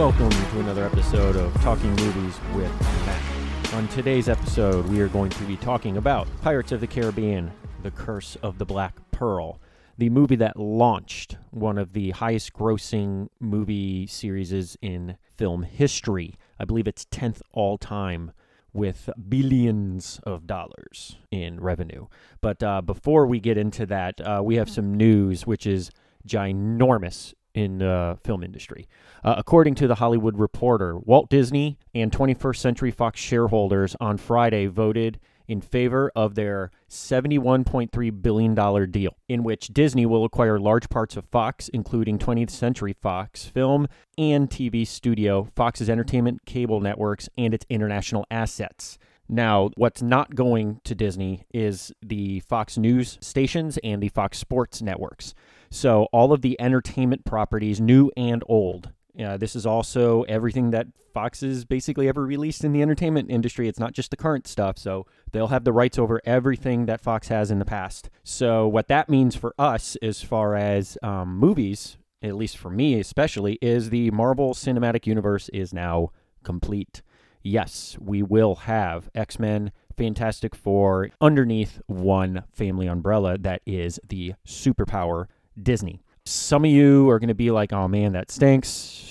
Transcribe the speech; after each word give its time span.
Welcome 0.00 0.30
to 0.30 0.60
another 0.60 0.86
episode 0.86 1.36
of 1.36 1.52
Talking 1.60 1.90
Movies 1.96 2.40
with 2.54 2.72
Matt. 2.80 3.74
On 3.74 3.86
today's 3.88 4.30
episode, 4.30 4.86
we 4.86 4.98
are 5.02 5.08
going 5.08 5.28
to 5.28 5.44
be 5.44 5.58
talking 5.58 5.98
about 5.98 6.26
Pirates 6.40 6.72
of 6.72 6.80
the 6.80 6.86
Caribbean 6.86 7.52
The 7.82 7.90
Curse 7.90 8.36
of 8.36 8.56
the 8.56 8.64
Black 8.64 8.94
Pearl, 9.10 9.60
the 9.98 10.08
movie 10.08 10.36
that 10.36 10.58
launched 10.58 11.36
one 11.50 11.76
of 11.76 11.92
the 11.92 12.12
highest 12.12 12.54
grossing 12.54 13.28
movie 13.40 14.06
series 14.06 14.74
in 14.80 15.18
film 15.36 15.64
history. 15.64 16.38
I 16.58 16.64
believe 16.64 16.88
it's 16.88 17.04
10th 17.04 17.42
all 17.52 17.76
time 17.76 18.32
with 18.72 19.10
billions 19.28 20.18
of 20.24 20.46
dollars 20.46 21.18
in 21.30 21.60
revenue. 21.60 22.06
But 22.40 22.62
uh, 22.62 22.80
before 22.80 23.26
we 23.26 23.38
get 23.38 23.58
into 23.58 23.84
that, 23.84 24.18
uh, 24.22 24.40
we 24.42 24.54
have 24.54 24.70
some 24.70 24.94
news 24.94 25.46
which 25.46 25.66
is 25.66 25.90
ginormous 26.26 27.34
in 27.54 27.78
the 27.78 28.18
film 28.22 28.42
industry. 28.42 28.88
Uh, 29.24 29.34
according 29.36 29.74
to 29.76 29.86
the 29.86 29.96
Hollywood 29.96 30.38
Reporter, 30.38 30.98
Walt 30.98 31.28
Disney 31.28 31.78
and 31.94 32.12
21st 32.12 32.56
Century 32.56 32.90
Fox 32.90 33.20
shareholders 33.20 33.96
on 34.00 34.16
Friday 34.16 34.66
voted 34.66 35.18
in 35.50 35.60
favor 35.60 36.12
of 36.14 36.36
their 36.36 36.70
$71.3 36.88 38.22
billion 38.22 38.90
deal, 38.90 39.16
in 39.28 39.42
which 39.42 39.66
Disney 39.68 40.06
will 40.06 40.24
acquire 40.24 40.60
large 40.60 40.88
parts 40.88 41.16
of 41.16 41.24
Fox, 41.24 41.68
including 41.70 42.20
20th 42.20 42.50
Century 42.50 42.92
Fox 42.92 43.46
film 43.46 43.88
and 44.16 44.48
TV 44.48 44.86
studio, 44.86 45.48
Fox's 45.56 45.90
entertainment 45.90 46.46
cable 46.46 46.80
networks, 46.80 47.28
and 47.36 47.52
its 47.52 47.66
international 47.68 48.24
assets. 48.30 48.96
Now, 49.32 49.70
what's 49.76 50.02
not 50.02 50.34
going 50.34 50.80
to 50.82 50.94
Disney 50.96 51.44
is 51.54 51.92
the 52.02 52.40
Fox 52.40 52.76
News 52.76 53.16
stations 53.20 53.78
and 53.84 54.02
the 54.02 54.08
Fox 54.08 54.38
Sports 54.38 54.82
networks. 54.82 55.34
So, 55.70 56.08
all 56.12 56.32
of 56.32 56.42
the 56.42 56.60
entertainment 56.60 57.24
properties, 57.24 57.80
new 57.80 58.10
and 58.16 58.42
old, 58.48 58.90
uh, 59.24 59.36
this 59.36 59.54
is 59.54 59.66
also 59.66 60.22
everything 60.22 60.72
that 60.72 60.88
Fox 61.14 61.42
has 61.42 61.64
basically 61.64 62.08
ever 62.08 62.24
released 62.24 62.64
in 62.64 62.72
the 62.72 62.82
entertainment 62.82 63.30
industry. 63.30 63.68
It's 63.68 63.78
not 63.78 63.92
just 63.92 64.10
the 64.10 64.16
current 64.16 64.48
stuff. 64.48 64.78
So 64.78 65.06
they'll 65.30 65.48
have 65.48 65.62
the 65.62 65.72
rights 65.72 65.96
over 65.96 66.20
everything 66.24 66.86
that 66.86 67.00
Fox 67.00 67.28
has 67.28 67.52
in 67.52 67.60
the 67.60 67.64
past. 67.64 68.10
So, 68.24 68.66
what 68.66 68.88
that 68.88 69.08
means 69.08 69.36
for 69.36 69.54
us, 69.56 69.96
as 70.02 70.22
far 70.22 70.56
as 70.56 70.98
um, 71.04 71.38
movies, 71.38 71.98
at 72.20 72.34
least 72.34 72.58
for 72.58 72.70
me 72.70 72.98
especially, 72.98 73.58
is 73.62 73.90
the 73.90 74.10
Marvel 74.10 74.54
Cinematic 74.54 75.06
Universe 75.06 75.48
is 75.50 75.72
now 75.72 76.10
complete. 76.42 77.02
Yes, 77.42 77.96
we 78.00 78.22
will 78.22 78.54
have 78.54 79.08
X 79.14 79.38
Men, 79.38 79.72
Fantastic 79.96 80.54
Four 80.54 81.10
underneath 81.20 81.80
one 81.86 82.44
family 82.52 82.86
umbrella 82.86 83.38
that 83.38 83.62
is 83.66 83.98
the 84.08 84.34
superpower 84.46 85.26
Disney. 85.60 86.02
Some 86.26 86.64
of 86.64 86.70
you 86.70 87.08
are 87.08 87.18
going 87.18 87.28
to 87.28 87.34
be 87.34 87.50
like, 87.50 87.72
oh 87.72 87.88
man, 87.88 88.12
that 88.12 88.30
stinks. 88.30 88.68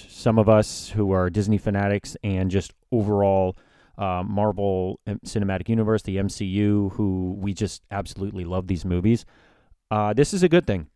Some 0.09 0.37
of 0.37 0.47
us 0.47 0.89
who 0.89 1.11
are 1.11 1.29
Disney 1.29 1.57
fanatics 1.57 2.15
and 2.23 2.51
just 2.51 2.73
overall 2.91 3.57
uh, 3.97 4.23
Marvel 4.25 4.99
Cinematic 5.07 5.67
Universe, 5.69 6.03
the 6.03 6.17
MCU, 6.17 6.93
who 6.93 7.35
we 7.37 7.53
just 7.53 7.83
absolutely 7.89 8.45
love 8.45 8.67
these 8.67 8.85
movies. 8.85 9.25
Uh, 9.91 10.13
this 10.13 10.33
is 10.33 10.43
a 10.43 10.49
good 10.49 10.67
thing. 10.67 10.87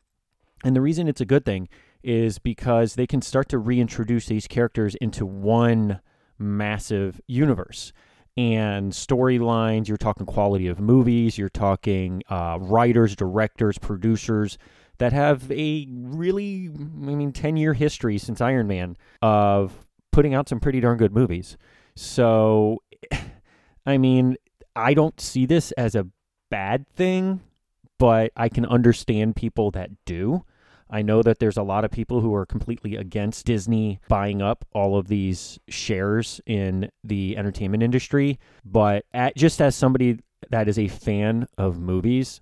And 0.63 0.75
the 0.75 0.81
reason 0.81 1.07
it's 1.07 1.21
a 1.21 1.25
good 1.25 1.45
thing 1.45 1.67
is 2.03 2.37
because 2.37 2.95
they 2.95 3.07
can 3.07 3.21
start 3.21 3.49
to 3.49 3.57
reintroduce 3.57 4.27
these 4.27 4.47
characters 4.47 4.95
into 4.95 5.25
one 5.25 5.99
massive 6.43 7.19
universe 7.27 7.93
and 8.35 8.91
storylines. 8.91 9.87
You're 9.87 9.97
talking 9.97 10.25
quality 10.25 10.67
of 10.67 10.79
movies, 10.79 11.37
you're 11.37 11.49
talking 11.49 12.23
uh, 12.29 12.57
writers, 12.59 13.15
directors, 13.15 13.77
producers 13.77 14.57
that 14.97 15.13
have 15.13 15.51
a 15.51 15.87
really, 15.89 16.69
I 16.69 17.15
mean, 17.15 17.31
10 17.31 17.57
year 17.57 17.73
history 17.73 18.17
since 18.17 18.41
Iron 18.41 18.67
Man 18.67 18.97
of 19.21 19.85
putting 20.11 20.33
out 20.33 20.47
some 20.47 20.59
pretty 20.59 20.79
darn 20.79 20.97
good 20.97 21.13
movies. 21.13 21.57
So, 21.95 22.81
I 23.85 23.97
mean, 23.97 24.37
I 24.75 24.93
don't 24.93 25.19
see 25.19 25.45
this 25.45 25.71
as 25.73 25.95
a 25.95 26.07
bad 26.49 26.87
thing, 26.89 27.41
but 27.97 28.31
I 28.35 28.49
can 28.49 28.65
understand 28.65 29.35
people 29.35 29.71
that 29.71 29.89
do. 30.05 30.45
I 30.93 31.01
know 31.01 31.23
that 31.23 31.39
there's 31.39 31.57
a 31.57 31.63
lot 31.63 31.83
of 31.83 31.89
people 31.89 32.21
who 32.21 32.35
are 32.35 32.45
completely 32.45 32.95
against 32.97 33.47
Disney 33.47 33.99
buying 34.07 34.43
up 34.43 34.63
all 34.73 34.95
of 34.95 35.07
these 35.07 35.57
shares 35.67 36.39
in 36.45 36.91
the 37.03 37.35
entertainment 37.35 37.81
industry, 37.81 38.39
but 38.63 39.03
at, 39.11 39.35
just 39.35 39.59
as 39.59 39.75
somebody 39.75 40.19
that 40.51 40.67
is 40.67 40.77
a 40.77 40.87
fan 40.87 41.47
of 41.57 41.79
movies, 41.79 42.41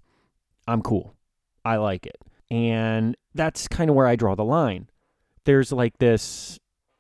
I'm 0.68 0.82
cool. 0.82 1.16
I 1.64 1.78
like 1.78 2.06
it. 2.06 2.18
And 2.50 3.16
that's 3.34 3.70
kind 3.70 3.90
of 3.90 3.96
where 3.96 4.08
I 4.08 4.18
draw 4.18 4.36
the 4.36 4.44
line. 4.44 4.90
There's 5.46 5.72
like 5.72 5.98
this, 6.00 6.60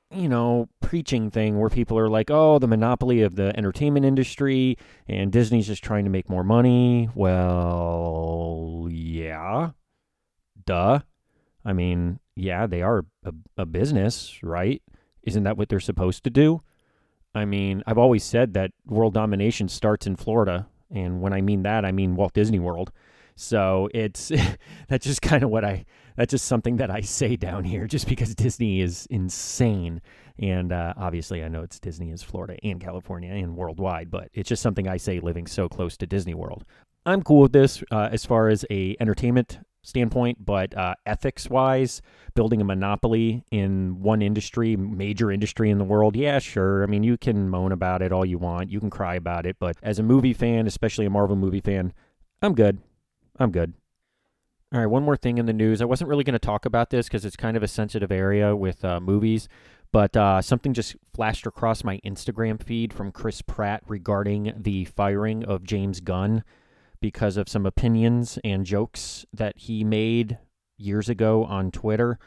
you 0.09 0.29
know, 0.29 0.69
preaching 0.79 1.29
thing 1.29 1.59
where 1.59 1.69
people 1.69 1.99
are 1.99 2.07
like, 2.07 2.31
oh, 2.31 2.59
the 2.59 2.67
monopoly 2.67 3.23
of 3.23 3.35
the 3.35 3.53
entertainment 3.57 4.05
industry 4.05 4.77
and 5.05 5.33
Disney's 5.33 5.67
just 5.67 5.83
trying 5.83 6.05
to 6.05 6.09
make 6.09 6.29
more 6.29 6.45
money. 6.45 7.09
Well, 7.13 8.87
yeah. 8.89 9.71
Duh. 10.65 11.01
I 11.63 11.73
mean, 11.73 12.19
yeah, 12.35 12.67
they 12.67 12.81
are 12.81 13.05
a, 13.23 13.33
a 13.57 13.65
business, 13.65 14.39
right? 14.41 14.81
Isn't 15.23 15.43
that 15.43 15.57
what 15.57 15.69
they're 15.69 15.79
supposed 15.79 16.23
to 16.23 16.29
do? 16.29 16.61
I 17.33 17.45
mean, 17.45 17.83
I've 17.85 17.97
always 17.97 18.23
said 18.23 18.53
that 18.53 18.71
world 18.85 19.13
domination 19.13 19.69
starts 19.69 20.07
in 20.07 20.15
Florida. 20.15 20.67
And 20.89 21.21
when 21.21 21.33
I 21.33 21.41
mean 21.41 21.63
that, 21.63 21.85
I 21.85 21.91
mean 21.91 22.15
Walt 22.15 22.33
Disney 22.33 22.59
World. 22.59 22.91
So 23.35 23.89
it's 23.93 24.31
that's 24.87 25.05
just 25.05 25.21
kind 25.21 25.43
of 25.43 25.49
what 25.49 25.63
I 25.63 25.85
that's 26.15 26.31
just 26.31 26.45
something 26.45 26.77
that 26.77 26.91
I 26.91 27.01
say 27.01 27.35
down 27.35 27.63
here, 27.63 27.87
just 27.87 28.07
because 28.07 28.35
Disney 28.35 28.81
is 28.81 29.07
insane, 29.09 30.01
and 30.37 30.71
uh, 30.71 30.93
obviously 30.97 31.43
I 31.43 31.47
know 31.47 31.61
it's 31.61 31.79
Disney 31.79 32.11
is 32.11 32.21
Florida 32.21 32.57
and 32.63 32.81
California 32.81 33.31
and 33.33 33.55
worldwide, 33.55 34.11
but 34.11 34.29
it's 34.33 34.49
just 34.49 34.61
something 34.61 34.87
I 34.87 34.97
say 34.97 35.19
living 35.19 35.47
so 35.47 35.69
close 35.69 35.95
to 35.97 36.05
Disney 36.05 36.33
World. 36.33 36.65
I'm 37.05 37.23
cool 37.23 37.41
with 37.41 37.53
this 37.53 37.83
uh, 37.91 38.09
as 38.11 38.25
far 38.25 38.49
as 38.49 38.65
a 38.69 38.95
entertainment 38.99 39.59
standpoint, 39.83 40.45
but 40.45 40.75
uh, 40.77 40.95
ethics 41.05 41.49
wise, 41.49 42.01
building 42.35 42.61
a 42.61 42.63
monopoly 42.63 43.43
in 43.51 44.01
one 44.01 44.21
industry, 44.21 44.75
major 44.75 45.31
industry 45.31 45.69
in 45.69 45.77
the 45.77 45.83
world, 45.83 46.15
yeah, 46.15 46.39
sure. 46.39 46.83
I 46.83 46.85
mean, 46.85 47.03
you 47.03 47.17
can 47.17 47.49
moan 47.49 47.71
about 47.71 48.01
it 48.01 48.11
all 48.11 48.25
you 48.25 48.37
want, 48.37 48.69
you 48.69 48.79
can 48.79 48.89
cry 48.89 49.15
about 49.15 49.45
it, 49.45 49.57
but 49.59 49.77
as 49.81 49.99
a 49.99 50.03
movie 50.03 50.33
fan, 50.33 50.67
especially 50.67 51.05
a 51.05 51.09
Marvel 51.09 51.35
movie 51.35 51.61
fan, 51.61 51.93
I'm 52.41 52.53
good. 52.53 52.79
I'm 53.39 53.51
good. 53.51 53.73
All 54.73 54.79
right, 54.79 54.87
one 54.87 55.03
more 55.03 55.17
thing 55.17 55.37
in 55.37 55.47
the 55.47 55.53
news. 55.53 55.81
I 55.81 55.85
wasn't 55.85 56.09
really 56.09 56.23
going 56.23 56.33
to 56.33 56.39
talk 56.39 56.65
about 56.65 56.91
this 56.91 57.07
because 57.07 57.25
it's 57.25 57.35
kind 57.35 57.57
of 57.57 57.63
a 57.63 57.67
sensitive 57.67 58.11
area 58.11 58.55
with 58.55 58.85
uh, 58.85 59.01
movies, 59.01 59.49
but 59.91 60.15
uh, 60.15 60.41
something 60.41 60.73
just 60.73 60.95
flashed 61.13 61.45
across 61.45 61.83
my 61.83 61.99
Instagram 62.05 62.63
feed 62.63 62.93
from 62.93 63.11
Chris 63.11 63.41
Pratt 63.41 63.83
regarding 63.87 64.53
the 64.55 64.85
firing 64.85 65.43
of 65.43 65.63
James 65.63 65.99
Gunn 65.99 66.43
because 67.01 67.35
of 67.37 67.49
some 67.49 67.65
opinions 67.65 68.39
and 68.43 68.65
jokes 68.65 69.25
that 69.33 69.57
he 69.57 69.83
made 69.83 70.37
years 70.77 71.09
ago 71.09 71.43
on 71.43 71.71
Twitter. 71.71 72.19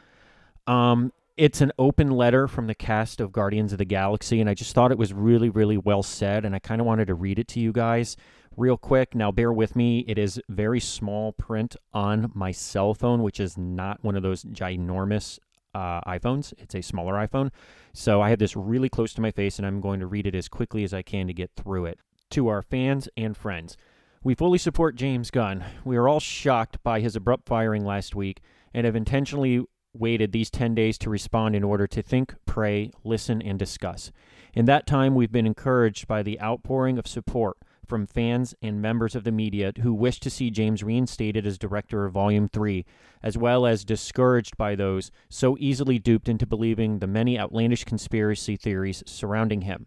Um, 0.67 1.11
it's 1.37 1.59
an 1.61 1.71
open 1.77 2.11
letter 2.11 2.47
from 2.47 2.67
the 2.67 2.75
cast 2.75 3.19
of 3.19 3.31
Guardians 3.31 3.71
of 3.71 3.77
the 3.77 3.85
Galaxy, 3.85 4.39
and 4.39 4.49
I 4.49 4.53
just 4.53 4.73
thought 4.73 4.91
it 4.91 4.97
was 4.97 5.13
really, 5.13 5.49
really 5.49 5.77
well 5.77 6.03
said, 6.03 6.45
and 6.45 6.55
I 6.55 6.59
kind 6.59 6.79
of 6.79 6.87
wanted 6.87 7.07
to 7.07 7.13
read 7.13 7.39
it 7.39 7.47
to 7.49 7.59
you 7.59 7.73
guys 7.73 8.15
real 8.55 8.77
quick. 8.77 9.13
Now, 9.13 9.31
bear 9.31 9.51
with 9.51 9.75
me. 9.75 10.05
It 10.07 10.17
is 10.17 10.41
very 10.47 10.79
small 10.79 11.33
print 11.33 11.75
on 11.93 12.31
my 12.33 12.51
cell 12.51 12.93
phone, 12.93 13.21
which 13.21 13.39
is 13.39 13.57
not 13.57 14.01
one 14.01 14.15
of 14.15 14.23
those 14.23 14.43
ginormous 14.45 15.39
uh, 15.73 15.99
iPhones. 16.01 16.53
It's 16.57 16.75
a 16.75 16.81
smaller 16.81 17.15
iPhone. 17.15 17.51
So 17.93 18.21
I 18.21 18.29
have 18.29 18.39
this 18.39 18.55
really 18.55 18.89
close 18.89 19.13
to 19.15 19.21
my 19.21 19.31
face, 19.31 19.57
and 19.57 19.67
I'm 19.67 19.81
going 19.81 19.99
to 19.99 20.07
read 20.07 20.27
it 20.27 20.35
as 20.35 20.47
quickly 20.47 20.85
as 20.85 20.93
I 20.93 21.01
can 21.01 21.27
to 21.27 21.33
get 21.33 21.51
through 21.57 21.85
it. 21.85 21.99
To 22.31 22.47
our 22.47 22.61
fans 22.61 23.07
and 23.17 23.35
friends, 23.35 23.77
we 24.25 24.33
fully 24.33 24.57
support 24.57 24.95
James 24.95 25.29
Gunn. 25.29 25.63
We 25.83 25.97
are 25.97 26.07
all 26.07 26.19
shocked 26.19 26.81
by 26.81 26.99
his 26.99 27.15
abrupt 27.15 27.47
firing 27.47 27.85
last 27.85 28.15
week 28.15 28.41
and 28.73 28.83
have 28.83 28.95
intentionally 28.95 29.63
waited 29.93 30.31
these 30.31 30.49
10 30.49 30.73
days 30.73 30.97
to 30.97 31.11
respond 31.11 31.55
in 31.55 31.63
order 31.63 31.85
to 31.85 32.01
think, 32.01 32.33
pray, 32.47 32.89
listen, 33.03 33.39
and 33.39 33.59
discuss. 33.59 34.11
In 34.55 34.65
that 34.65 34.87
time, 34.87 35.13
we've 35.13 35.31
been 35.31 35.45
encouraged 35.45 36.07
by 36.07 36.23
the 36.23 36.41
outpouring 36.41 36.97
of 36.97 37.05
support 37.05 37.57
from 37.85 38.07
fans 38.07 38.55
and 38.63 38.81
members 38.81 39.13
of 39.13 39.25
the 39.25 39.31
media 39.31 39.71
who 39.83 39.93
wish 39.93 40.19
to 40.21 40.31
see 40.31 40.49
James 40.49 40.81
reinstated 40.81 41.45
as 41.45 41.59
director 41.59 42.03
of 42.03 42.13
Volume 42.13 42.47
3, 42.47 42.83
as 43.21 43.37
well 43.37 43.67
as 43.67 43.85
discouraged 43.85 44.57
by 44.57 44.73
those 44.73 45.11
so 45.29 45.55
easily 45.59 45.99
duped 45.99 46.27
into 46.27 46.47
believing 46.47 46.97
the 46.97 47.05
many 47.05 47.37
outlandish 47.37 47.83
conspiracy 47.83 48.55
theories 48.55 49.03
surrounding 49.05 49.61
him. 49.61 49.85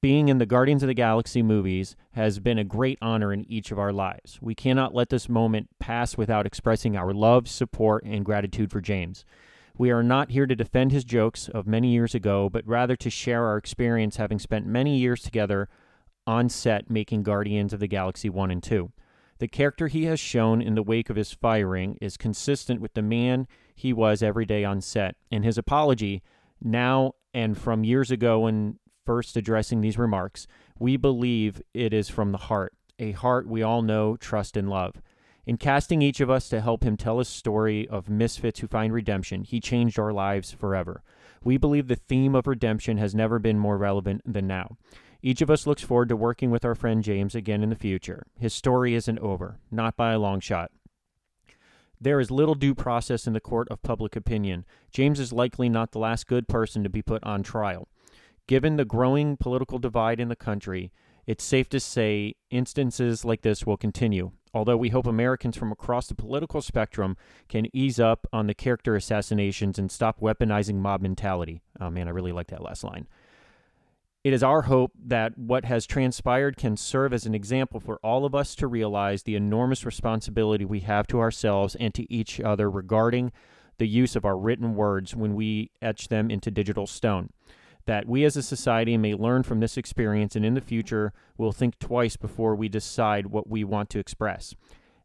Being 0.00 0.28
in 0.28 0.38
the 0.38 0.46
Guardians 0.46 0.84
of 0.84 0.86
the 0.86 0.94
Galaxy 0.94 1.42
movies 1.42 1.96
has 2.12 2.38
been 2.38 2.56
a 2.56 2.62
great 2.62 3.00
honor 3.02 3.32
in 3.32 3.44
each 3.50 3.72
of 3.72 3.80
our 3.80 3.92
lives. 3.92 4.38
We 4.40 4.54
cannot 4.54 4.94
let 4.94 5.08
this 5.08 5.28
moment 5.28 5.70
pass 5.80 6.16
without 6.16 6.46
expressing 6.46 6.96
our 6.96 7.12
love, 7.12 7.48
support, 7.48 8.04
and 8.04 8.24
gratitude 8.24 8.70
for 8.70 8.80
James. 8.80 9.24
We 9.76 9.90
are 9.90 10.04
not 10.04 10.30
here 10.30 10.46
to 10.46 10.54
defend 10.54 10.92
his 10.92 11.02
jokes 11.02 11.48
of 11.48 11.66
many 11.66 11.88
years 11.88 12.14
ago, 12.14 12.48
but 12.48 12.64
rather 12.64 12.94
to 12.94 13.10
share 13.10 13.44
our 13.46 13.56
experience 13.56 14.18
having 14.18 14.38
spent 14.38 14.66
many 14.66 14.98
years 14.98 15.20
together 15.20 15.68
on 16.28 16.48
set 16.48 16.88
making 16.88 17.24
Guardians 17.24 17.72
of 17.72 17.80
the 17.80 17.88
Galaxy 17.88 18.28
1 18.28 18.52
and 18.52 18.62
2. 18.62 18.92
The 19.38 19.48
character 19.48 19.88
he 19.88 20.04
has 20.04 20.20
shown 20.20 20.62
in 20.62 20.76
the 20.76 20.82
wake 20.84 21.10
of 21.10 21.16
his 21.16 21.32
firing 21.32 21.98
is 22.00 22.16
consistent 22.16 22.80
with 22.80 22.94
the 22.94 23.02
man 23.02 23.48
he 23.74 23.92
was 23.92 24.22
every 24.22 24.46
day 24.46 24.62
on 24.64 24.80
set, 24.80 25.16
and 25.32 25.44
his 25.44 25.58
apology, 25.58 26.22
now 26.62 27.14
and 27.34 27.58
from 27.58 27.82
years 27.82 28.12
ago 28.12 28.40
when 28.40 28.78
first 29.08 29.38
addressing 29.38 29.80
these 29.80 29.96
remarks, 29.96 30.46
we 30.78 30.94
believe 30.94 31.62
it 31.72 31.94
is 31.94 32.10
from 32.10 32.30
the 32.30 32.36
heart, 32.36 32.74
a 32.98 33.12
heart 33.12 33.48
we 33.48 33.62
all 33.62 33.80
know, 33.80 34.18
trust, 34.18 34.54
and 34.54 34.68
love. 34.68 35.00
In 35.46 35.56
casting 35.56 36.02
each 36.02 36.20
of 36.20 36.28
us 36.28 36.50
to 36.50 36.60
help 36.60 36.84
him 36.84 36.94
tell 36.94 37.18
a 37.18 37.24
story 37.24 37.88
of 37.88 38.10
misfits 38.10 38.60
who 38.60 38.66
find 38.66 38.92
redemption, 38.92 39.44
he 39.44 39.60
changed 39.60 39.98
our 39.98 40.12
lives 40.12 40.52
forever. 40.52 41.02
We 41.42 41.56
believe 41.56 41.88
the 41.88 41.96
theme 41.96 42.34
of 42.34 42.46
redemption 42.46 42.98
has 42.98 43.14
never 43.14 43.38
been 43.38 43.58
more 43.58 43.78
relevant 43.78 44.20
than 44.30 44.46
now. 44.46 44.76
Each 45.22 45.40
of 45.40 45.48
us 45.48 45.66
looks 45.66 45.82
forward 45.82 46.10
to 46.10 46.14
working 46.14 46.50
with 46.50 46.66
our 46.66 46.74
friend 46.74 47.02
James 47.02 47.34
again 47.34 47.62
in 47.62 47.70
the 47.70 47.76
future. 47.76 48.26
His 48.38 48.52
story 48.52 48.94
isn't 48.94 49.20
over, 49.20 49.58
not 49.70 49.96
by 49.96 50.12
a 50.12 50.18
long 50.18 50.40
shot. 50.40 50.70
There 51.98 52.20
is 52.20 52.30
little 52.30 52.54
due 52.54 52.74
process 52.74 53.26
in 53.26 53.32
the 53.32 53.40
court 53.40 53.68
of 53.70 53.82
public 53.82 54.16
opinion. 54.16 54.66
James 54.92 55.18
is 55.18 55.32
likely 55.32 55.70
not 55.70 55.92
the 55.92 55.98
last 55.98 56.26
good 56.26 56.46
person 56.46 56.82
to 56.82 56.90
be 56.90 57.00
put 57.00 57.24
on 57.24 57.42
trial. 57.42 57.88
Given 58.48 58.76
the 58.76 58.86
growing 58.86 59.36
political 59.36 59.78
divide 59.78 60.18
in 60.18 60.30
the 60.30 60.34
country, 60.34 60.90
it's 61.26 61.44
safe 61.44 61.68
to 61.68 61.78
say 61.78 62.34
instances 62.50 63.22
like 63.22 63.42
this 63.42 63.66
will 63.66 63.76
continue. 63.76 64.32
Although 64.54 64.78
we 64.78 64.88
hope 64.88 65.06
Americans 65.06 65.54
from 65.54 65.70
across 65.70 66.06
the 66.06 66.14
political 66.14 66.62
spectrum 66.62 67.18
can 67.50 67.68
ease 67.76 68.00
up 68.00 68.26
on 68.32 68.46
the 68.46 68.54
character 68.54 68.96
assassinations 68.96 69.78
and 69.78 69.92
stop 69.92 70.20
weaponizing 70.20 70.76
mob 70.76 71.02
mentality. 71.02 71.60
Oh 71.78 71.90
man, 71.90 72.08
I 72.08 72.12
really 72.12 72.32
like 72.32 72.46
that 72.46 72.62
last 72.62 72.82
line. 72.82 73.06
It 74.24 74.32
is 74.32 74.42
our 74.42 74.62
hope 74.62 74.92
that 75.04 75.36
what 75.36 75.66
has 75.66 75.86
transpired 75.86 76.56
can 76.56 76.78
serve 76.78 77.12
as 77.12 77.26
an 77.26 77.34
example 77.34 77.80
for 77.80 77.98
all 78.02 78.24
of 78.24 78.34
us 78.34 78.54
to 78.56 78.66
realize 78.66 79.24
the 79.24 79.36
enormous 79.36 79.84
responsibility 79.84 80.64
we 80.64 80.80
have 80.80 81.06
to 81.08 81.20
ourselves 81.20 81.74
and 81.74 81.92
to 81.92 82.10
each 82.10 82.40
other 82.40 82.70
regarding 82.70 83.30
the 83.76 83.86
use 83.86 84.16
of 84.16 84.24
our 84.24 84.38
written 84.38 84.74
words 84.74 85.14
when 85.14 85.34
we 85.34 85.70
etch 85.82 86.08
them 86.08 86.30
into 86.30 86.50
digital 86.50 86.86
stone 86.86 87.28
that 87.88 88.06
we 88.06 88.22
as 88.22 88.36
a 88.36 88.42
society 88.42 88.98
may 88.98 89.14
learn 89.14 89.42
from 89.42 89.60
this 89.60 89.78
experience 89.78 90.36
and 90.36 90.44
in 90.44 90.52
the 90.52 90.60
future 90.60 91.10
will 91.38 91.52
think 91.52 91.78
twice 91.78 92.18
before 92.18 92.54
we 92.54 92.68
decide 92.68 93.28
what 93.28 93.48
we 93.48 93.64
want 93.64 93.88
to 93.88 93.98
express. 93.98 94.54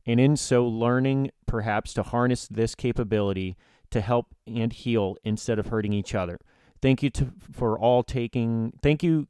And 0.05 0.19
in 0.19 0.35
so 0.35 0.67
learning 0.67 1.31
perhaps 1.45 1.93
to 1.93 2.03
harness 2.03 2.45
this 2.45 2.75
capability 2.75 3.55
to 3.91 4.01
help 4.01 4.35
and 4.45 4.73
heal 4.73 5.15
instead 5.23 5.59
of 5.59 5.67
hurting 5.67 5.93
each 5.93 6.13
other. 6.13 6.41
Thank 6.81 7.01
you 7.01 7.09
to, 7.11 7.31
for 7.53 7.79
all 7.79 8.03
taking 8.03 8.73
thank 8.81 9.01
you 9.01 9.29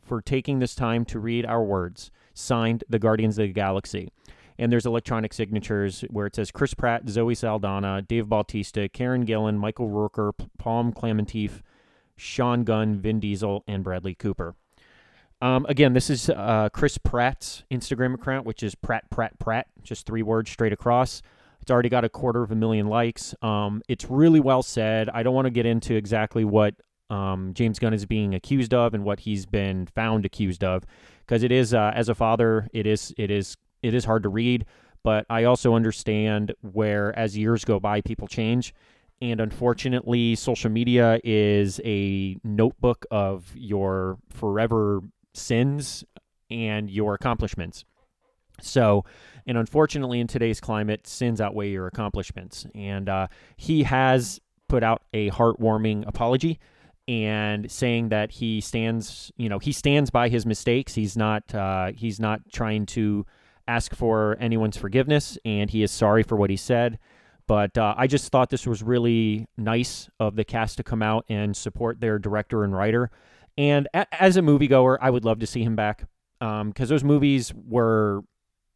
for 0.00 0.22
taking 0.22 0.60
this 0.60 0.76
time 0.76 1.04
to 1.06 1.18
read 1.18 1.44
our 1.44 1.64
words. 1.64 2.12
Signed 2.32 2.84
the 2.88 3.00
Guardians 3.00 3.40
of 3.40 3.48
the 3.48 3.52
Galaxy. 3.52 4.08
And 4.56 4.70
there's 4.70 4.86
electronic 4.86 5.32
signatures 5.32 6.04
where 6.10 6.26
it 6.26 6.36
says 6.36 6.52
Chris 6.52 6.74
Pratt, 6.74 7.08
Zoe 7.08 7.34
Saldana, 7.34 8.02
Dave 8.02 8.28
Bautista, 8.28 8.88
Karen 8.88 9.26
Gillan, 9.26 9.56
Michael 9.56 9.88
Rooker, 9.88 10.30
Pom 10.58 10.92
Klementieff, 10.92 11.60
Sean 12.16 12.64
Gunn, 12.64 12.98
Vin 13.00 13.20
Diesel, 13.20 13.64
and 13.66 13.82
Bradley 13.84 14.14
Cooper. 14.14 14.54
Um, 15.42 15.66
again, 15.68 15.92
this 15.92 16.08
is 16.08 16.30
uh, 16.30 16.68
Chris 16.72 16.96
Pratt's 16.96 17.64
Instagram 17.70 18.14
account, 18.14 18.46
which 18.46 18.62
is 18.62 18.74
Pratt 18.74 19.10
Pratt 19.10 19.38
Pratt, 19.38 19.66
just 19.82 20.06
three 20.06 20.22
words 20.22 20.50
straight 20.50 20.72
across. 20.72 21.22
It's 21.60 21.70
already 21.70 21.88
got 21.88 22.04
a 22.04 22.08
quarter 22.08 22.42
of 22.42 22.50
a 22.50 22.54
million 22.54 22.86
likes. 22.88 23.34
Um, 23.42 23.82
it's 23.88 24.10
really 24.10 24.40
well 24.40 24.62
said. 24.62 25.08
I 25.10 25.22
don't 25.22 25.34
want 25.34 25.46
to 25.46 25.50
get 25.50 25.66
into 25.66 25.94
exactly 25.94 26.44
what 26.44 26.74
um, 27.10 27.52
James 27.54 27.78
Gunn 27.78 27.94
is 27.94 28.06
being 28.06 28.34
accused 28.34 28.74
of 28.74 28.94
and 28.94 29.04
what 29.04 29.20
he's 29.20 29.46
been 29.46 29.86
found 29.86 30.24
accused 30.24 30.64
of, 30.64 30.84
because 31.20 31.42
it 31.42 31.52
is, 31.52 31.74
uh, 31.74 31.92
as 31.94 32.08
a 32.08 32.14
father, 32.14 32.68
it 32.72 32.86
is 32.86 33.12
it 33.18 33.30
is 33.30 33.56
it 33.82 33.94
is 33.94 34.04
hard 34.04 34.22
to 34.22 34.28
read. 34.28 34.66
But 35.02 35.26
I 35.28 35.44
also 35.44 35.74
understand 35.74 36.54
where, 36.62 37.16
as 37.18 37.36
years 37.36 37.64
go 37.64 37.78
by, 37.78 38.00
people 38.00 38.26
change 38.26 38.74
and 39.20 39.40
unfortunately, 39.40 40.34
social 40.34 40.70
media 40.70 41.20
is 41.24 41.80
a 41.84 42.36
notebook 42.44 43.06
of 43.10 43.52
your 43.54 44.18
forever 44.30 45.00
sins 45.32 46.04
and 46.50 46.90
your 46.90 47.14
accomplishments. 47.14 47.84
So, 48.60 49.04
and 49.46 49.58
unfortunately, 49.58 50.20
in 50.20 50.26
today's 50.26 50.60
climate, 50.60 51.06
sins 51.06 51.40
outweigh 51.40 51.70
your 51.70 51.86
accomplishments. 51.86 52.66
And 52.74 53.08
uh, 53.08 53.28
he 53.56 53.82
has 53.84 54.40
put 54.68 54.82
out 54.82 55.02
a 55.12 55.30
heartwarming 55.30 56.06
apology 56.06 56.58
and 57.06 57.70
saying 57.70 58.08
that 58.08 58.30
he 58.30 58.60
stands, 58.60 59.30
you 59.36 59.48
know, 59.48 59.58
he 59.58 59.72
stands 59.72 60.10
by 60.10 60.28
his 60.28 60.46
mistakes. 60.46 60.94
He's 60.94 61.16
not, 61.16 61.54
uh, 61.54 61.92
he's 61.94 62.18
not 62.18 62.40
trying 62.52 62.86
to 62.86 63.26
ask 63.66 63.94
for 63.94 64.36
anyone's 64.40 64.76
forgiveness, 64.76 65.38
and 65.44 65.70
he 65.70 65.82
is 65.82 65.90
sorry 65.90 66.22
for 66.22 66.36
what 66.36 66.50
he 66.50 66.56
said. 66.56 66.98
But 67.46 67.76
uh, 67.76 67.94
I 67.96 68.06
just 68.06 68.30
thought 68.32 68.50
this 68.50 68.66
was 68.66 68.82
really 68.82 69.46
nice 69.56 70.08
of 70.18 70.36
the 70.36 70.44
cast 70.44 70.78
to 70.78 70.82
come 70.82 71.02
out 71.02 71.24
and 71.28 71.56
support 71.56 72.00
their 72.00 72.18
director 72.18 72.64
and 72.64 72.74
writer. 72.74 73.10
And 73.58 73.88
a- 73.94 74.22
as 74.22 74.36
a 74.36 74.40
moviegoer, 74.40 74.98
I 75.00 75.10
would 75.10 75.24
love 75.24 75.40
to 75.40 75.46
see 75.46 75.62
him 75.62 75.76
back 75.76 76.06
because 76.38 76.60
um, 76.60 76.72
those 76.88 77.04
movies 77.04 77.52
were 77.54 78.22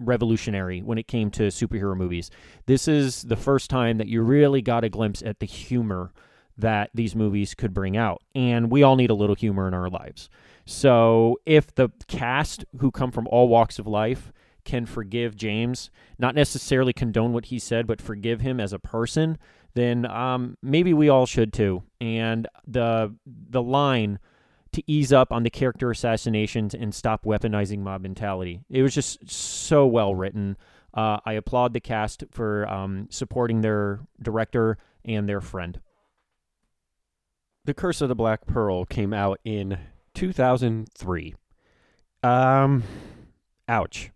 revolutionary 0.01 0.81
when 0.81 0.99
it 0.99 1.09
came 1.09 1.31
to 1.33 1.49
superhero 1.49 1.97
movies. 1.97 2.31
This 2.67 2.87
is 2.87 3.23
the 3.23 3.37
first 3.37 3.71
time 3.71 3.99
that 3.99 4.07
you 4.07 4.23
really 4.23 4.63
got 4.63 4.85
a 4.85 4.89
glimpse 4.89 5.23
at 5.23 5.41
the 5.41 5.47
humor 5.47 6.13
that 6.57 6.91
these 6.95 7.15
movies 7.15 7.55
could 7.55 7.73
bring 7.73 7.97
out. 7.97 8.23
And 8.35 8.71
we 8.71 8.83
all 8.83 8.97
need 8.97 9.11
a 9.11 9.15
little 9.15 9.37
humor 9.37 9.67
in 9.67 9.75
our 9.75 9.89
lives. 9.89 10.29
So 10.67 11.39
if 11.47 11.75
the 11.75 11.89
cast 12.07 12.65
who 12.79 12.91
come 12.91 13.11
from 13.11 13.27
all 13.29 13.49
walks 13.49 13.79
of 13.79 13.87
life 13.87 14.33
can 14.65 14.87
forgive 14.87 15.37
James, 15.37 15.91
not 16.19 16.35
necessarily 16.35 16.93
condone 16.93 17.33
what 17.33 17.47
he 17.47 17.59
said, 17.59 17.87
but 17.87 18.03
forgive 18.03 18.41
him 18.41 18.61
as 18.61 18.73
a 18.73 18.79
person, 18.79 19.39
then 19.75 20.07
um, 20.07 20.57
maybe 20.63 20.93
we 20.93 21.09
all 21.09 21.27
should 21.27 21.53
too. 21.53 21.83
And 22.01 22.47
the 22.67 23.15
the 23.27 23.63
line 23.63 24.19
to 24.73 24.83
ease 24.87 25.13
up 25.13 25.33
on 25.33 25.43
the 25.43 25.51
character 25.51 25.91
assassinations 25.91 26.75
and 26.75 26.95
stop 26.95 27.25
weaponizing 27.25 27.79
mob 27.79 28.03
mentality. 28.03 28.61
It 28.69 28.83
was 28.83 28.95
just 28.95 29.31
so 29.31 29.87
well 29.87 30.15
written. 30.15 30.57
Uh, 30.93 31.19
I 31.25 31.35
applaud 31.35 31.73
the 31.73 31.81
cast 31.81 32.25
for 32.31 32.69
um, 32.69 33.07
supporting 33.11 33.61
their 33.61 34.01
director 34.21 34.79
and 35.05 35.29
their 35.29 35.41
friend. 35.41 35.81
The 37.65 37.75
Curse 37.75 38.01
of 38.01 38.09
the 38.09 38.15
Black 38.15 38.47
Pearl 38.47 38.85
came 38.85 39.13
out 39.13 39.41
in 39.45 39.79
2003. 40.15 41.35
Um, 42.23 42.83
ouch. 43.69 44.11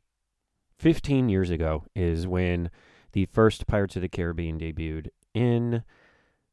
15 0.82 1.28
years 1.28 1.48
ago 1.48 1.84
is 1.94 2.26
when 2.26 2.68
the 3.12 3.26
first 3.26 3.68
Pirates 3.68 3.94
of 3.94 4.02
the 4.02 4.08
Caribbean 4.08 4.58
debuted 4.58 5.10
in 5.32 5.84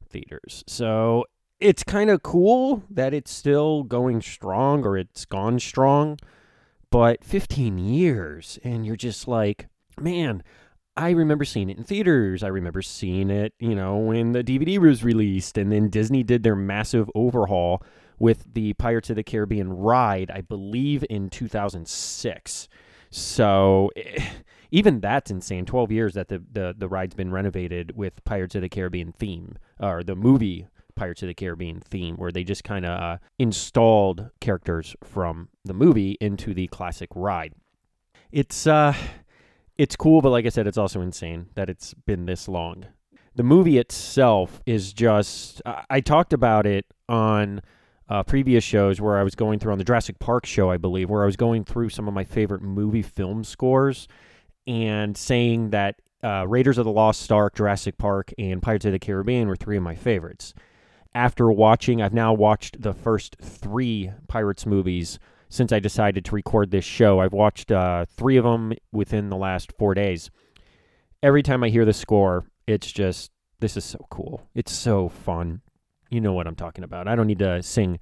theaters. 0.08 0.62
So 0.68 1.24
it's 1.58 1.82
kind 1.82 2.10
of 2.10 2.22
cool 2.22 2.84
that 2.90 3.12
it's 3.12 3.32
still 3.32 3.82
going 3.82 4.22
strong 4.22 4.86
or 4.86 4.96
it's 4.96 5.24
gone 5.24 5.58
strong, 5.58 6.16
but 6.92 7.24
15 7.24 7.76
years 7.78 8.56
and 8.62 8.86
you're 8.86 8.94
just 8.94 9.26
like, 9.26 9.66
man, 10.00 10.44
I 10.96 11.10
remember 11.10 11.44
seeing 11.44 11.68
it 11.68 11.78
in 11.78 11.82
theaters. 11.82 12.44
I 12.44 12.48
remember 12.48 12.82
seeing 12.82 13.30
it, 13.30 13.54
you 13.58 13.74
know, 13.74 13.96
when 13.96 14.30
the 14.30 14.44
DVD 14.44 14.78
was 14.78 15.02
released 15.02 15.58
and 15.58 15.72
then 15.72 15.88
Disney 15.88 16.22
did 16.22 16.44
their 16.44 16.54
massive 16.54 17.10
overhaul 17.16 17.82
with 18.20 18.54
the 18.54 18.74
Pirates 18.74 19.10
of 19.10 19.16
the 19.16 19.24
Caribbean 19.24 19.72
ride, 19.72 20.30
I 20.30 20.42
believe 20.42 21.04
in 21.10 21.30
2006. 21.30 22.68
So 23.10 23.90
eh, 23.96 24.28
even 24.70 25.00
that's 25.00 25.30
insane. 25.30 25.66
Twelve 25.66 25.90
years 25.92 26.14
that 26.14 26.28
the, 26.28 26.42
the 26.52 26.74
the 26.76 26.88
ride's 26.88 27.14
been 27.14 27.32
renovated 27.32 27.96
with 27.96 28.24
Pirates 28.24 28.54
of 28.54 28.62
the 28.62 28.68
Caribbean 28.68 29.12
theme 29.12 29.56
or 29.78 30.02
the 30.02 30.16
movie 30.16 30.68
Pirates 30.94 31.22
of 31.22 31.28
the 31.28 31.34
Caribbean 31.34 31.80
theme, 31.80 32.16
where 32.16 32.30
they 32.30 32.44
just 32.44 32.62
kind 32.62 32.84
of 32.84 33.00
uh, 33.00 33.18
installed 33.38 34.30
characters 34.40 34.94
from 35.02 35.48
the 35.64 35.72
movie 35.72 36.16
into 36.20 36.52
the 36.52 36.66
classic 36.68 37.08
ride. 37.14 37.54
It's 38.30 38.66
uh, 38.66 38.94
it's 39.78 39.96
cool, 39.96 40.20
but 40.20 40.30
like 40.30 40.46
I 40.46 40.50
said, 40.50 40.66
it's 40.66 40.78
also 40.78 41.00
insane 41.00 41.46
that 41.54 41.70
it's 41.70 41.94
been 41.94 42.26
this 42.26 42.48
long. 42.48 42.86
The 43.34 43.42
movie 43.42 43.78
itself 43.78 44.60
is 44.66 44.92
just. 44.92 45.62
I, 45.64 45.84
I 45.88 46.00
talked 46.00 46.32
about 46.32 46.66
it 46.66 46.84
on 47.08 47.62
uh, 48.10 48.24
previous 48.24 48.64
shows 48.64 49.00
where 49.00 49.16
I 49.16 49.22
was 49.22 49.36
going 49.36 49.60
through 49.60 49.72
on 49.72 49.78
the 49.78 49.84
Jurassic 49.84 50.18
Park 50.18 50.44
show, 50.44 50.70
I 50.70 50.76
believe, 50.76 51.08
where 51.08 51.22
I 51.22 51.26
was 51.26 51.36
going 51.36 51.64
through 51.64 51.90
some 51.90 52.08
of 52.08 52.14
my 52.14 52.24
favorite 52.24 52.60
movie 52.60 53.02
film 53.02 53.44
scores 53.44 54.08
and 54.66 55.16
saying 55.16 55.70
that 55.70 56.00
uh, 56.22 56.44
Raiders 56.46 56.76
of 56.76 56.84
the 56.84 56.90
Lost 56.90 57.30
Ark, 57.30 57.54
Jurassic 57.54 57.96
Park, 57.98 58.34
and 58.36 58.60
Pirates 58.60 58.84
of 58.84 58.92
the 58.92 58.98
Caribbean 58.98 59.46
were 59.48 59.56
three 59.56 59.76
of 59.76 59.82
my 59.84 59.94
favorites. 59.94 60.52
After 61.14 61.50
watching, 61.50 62.02
I've 62.02 62.12
now 62.12 62.32
watched 62.32 62.82
the 62.82 62.92
first 62.92 63.36
three 63.40 64.10
Pirates 64.28 64.66
movies 64.66 65.18
since 65.48 65.72
I 65.72 65.78
decided 65.78 66.24
to 66.24 66.34
record 66.34 66.70
this 66.70 66.84
show. 66.84 67.20
I've 67.20 67.32
watched 67.32 67.70
uh, 67.70 68.06
three 68.16 68.36
of 68.36 68.44
them 68.44 68.72
within 68.92 69.30
the 69.30 69.36
last 69.36 69.72
four 69.78 69.94
days. 69.94 70.30
Every 71.22 71.42
time 71.42 71.62
I 71.62 71.68
hear 71.68 71.84
the 71.84 71.92
score, 71.92 72.44
it's 72.66 72.90
just, 72.90 73.30
this 73.60 73.76
is 73.76 73.84
so 73.84 74.06
cool. 74.10 74.48
It's 74.54 74.72
so 74.72 75.08
fun 75.08 75.62
you 76.10 76.20
know 76.20 76.32
what 76.32 76.46
I'm 76.46 76.56
talking 76.56 76.84
about. 76.84 77.08
I 77.08 77.14
don't 77.14 77.26
need 77.26 77.38
to 77.38 77.62
sing 77.62 77.98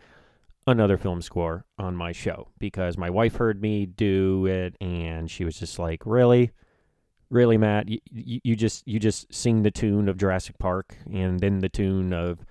another 0.67 0.99
film 0.99 1.23
score 1.23 1.65
on 1.79 1.97
my 1.97 2.13
show 2.13 2.49
because 2.59 2.99
my 2.99 3.09
wife 3.09 3.37
heard 3.37 3.63
me 3.63 3.87
do 3.87 4.47
it 4.47 4.77
and 4.81 5.31
she 5.31 5.45
was 5.45 5.59
just 5.59 5.79
like, 5.79 6.03
"Really? 6.05 6.51
Really, 7.31 7.59
Matt? 7.59 7.89
You, 7.89 7.99
you, 8.11 8.41
you 8.43 8.57
just 8.57 8.87
you 8.89 8.99
just 8.99 9.33
sing 9.33 9.63
the 9.63 9.71
tune 9.71 10.09
of 10.09 10.17
Jurassic 10.17 10.59
Park 10.59 10.97
and 11.13 11.41
then 11.41 11.61
the 11.61 11.69
tune 11.69 12.13
of 12.13 12.45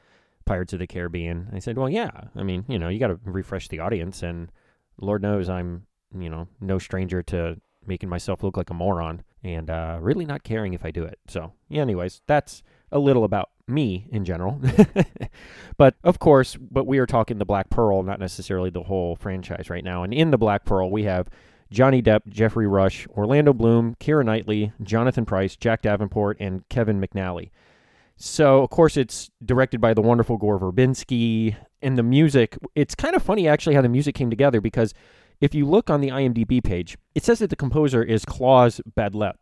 Pirates 0.47 0.73
of 0.73 0.79
the 0.79 0.87
Caribbean. 0.87 1.49
I 1.53 1.59
said, 1.59 1.77
well, 1.77 1.89
yeah. 1.89 2.09
I 2.35 2.41
mean, 2.41 2.65
you 2.67 2.79
know, 2.79 2.89
you 2.89 2.99
got 2.99 3.07
to 3.07 3.19
refresh 3.23 3.67
the 3.67 3.79
audience, 3.79 4.23
and 4.23 4.51
Lord 4.99 5.21
knows 5.21 5.47
I'm, 5.47 5.85
you 6.17 6.29
know, 6.29 6.47
no 6.59 6.79
stranger 6.79 7.21
to 7.23 7.59
making 7.85 8.09
myself 8.09 8.41
look 8.41 8.57
like 8.57 8.71
a 8.71 8.73
moron 8.73 9.21
and 9.43 9.69
uh, 9.69 9.99
really 10.01 10.25
not 10.25 10.43
caring 10.43 10.73
if 10.73 10.83
I 10.83 10.89
do 10.89 11.03
it. 11.03 11.19
So, 11.27 11.53
yeah, 11.69 11.83
anyways, 11.83 12.21
that's 12.25 12.63
a 12.91 12.97
little 12.97 13.23
about 13.23 13.49
me 13.67 14.07
in 14.11 14.25
general. 14.25 14.61
but 15.77 15.95
of 16.03 16.19
course, 16.19 16.55
but 16.55 16.87
we 16.87 16.97
are 16.99 17.05
talking 17.05 17.37
the 17.37 17.45
Black 17.45 17.69
Pearl, 17.69 18.03
not 18.03 18.19
necessarily 18.19 18.69
the 18.69 18.83
whole 18.83 19.15
franchise 19.15 19.69
right 19.69 19.83
now. 19.83 20.03
And 20.03 20.13
in 20.13 20.31
the 20.31 20.37
Black 20.37 20.65
Pearl, 20.65 20.89
we 20.89 21.03
have 21.03 21.27
Johnny 21.71 22.01
Depp, 22.01 22.27
Geoffrey 22.27 22.67
Rush, 22.67 23.07
Orlando 23.09 23.53
Bloom, 23.53 23.95
Keira 23.99 24.23
Knightley, 24.23 24.71
Jonathan 24.81 25.25
Pryce, 25.25 25.55
Jack 25.55 25.81
Davenport, 25.81 26.37
and 26.39 26.67
Kevin 26.69 27.01
McNally. 27.01 27.51
So, 28.15 28.63
of 28.63 28.69
course, 28.69 28.97
it's 28.97 29.29
directed 29.45 29.79
by 29.79 29.93
the 29.93 30.01
wonderful 30.01 30.37
Gore 30.37 30.59
Verbinski. 30.59 31.55
And 31.81 31.97
the 31.97 32.03
music, 32.03 32.57
it's 32.73 32.95
kind 32.95 33.15
of 33.15 33.21
funny 33.21 33.47
actually 33.47 33.75
how 33.75 33.81
the 33.81 33.89
music 33.89 34.15
came 34.15 34.31
together 34.31 34.59
because 34.59 34.93
if 35.39 35.53
you 35.53 35.67
look 35.67 35.91
on 35.91 36.01
the 36.01 36.09
IMDb 36.09 36.63
page, 36.63 36.97
it 37.13 37.23
says 37.23 37.37
that 37.39 37.51
the 37.51 37.55
composer 37.55 38.01
is 38.01 38.25
Klaus 38.25 38.81
Badelt 38.97 39.35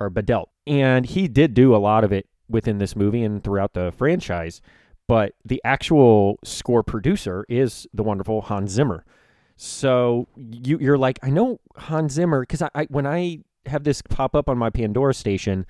or 0.00 0.10
Badelt. 0.10 0.46
And 0.66 1.06
he 1.06 1.28
did 1.28 1.54
do 1.54 1.74
a 1.74 1.78
lot 1.78 2.02
of 2.02 2.12
it 2.12 2.26
within 2.48 2.78
this 2.78 2.96
movie 2.96 3.22
and 3.22 3.42
throughout 3.42 3.74
the 3.74 3.92
franchise. 3.96 4.60
But 5.06 5.34
the 5.44 5.60
actual 5.64 6.38
score 6.44 6.82
producer 6.82 7.46
is 7.48 7.86
the 7.94 8.02
wonderful 8.02 8.42
Hans 8.42 8.72
Zimmer. 8.72 9.04
So 9.56 10.28
you, 10.36 10.78
you're 10.78 10.98
like, 10.98 11.18
I 11.22 11.30
know 11.30 11.60
Hans 11.76 12.12
Zimmer 12.12 12.40
because 12.40 12.62
I, 12.62 12.70
I 12.74 12.84
when 12.90 13.06
I 13.06 13.40
have 13.66 13.84
this 13.84 14.02
pop 14.02 14.34
up 14.34 14.48
on 14.48 14.58
my 14.58 14.70
Pandora 14.70 15.14
station, 15.14 15.66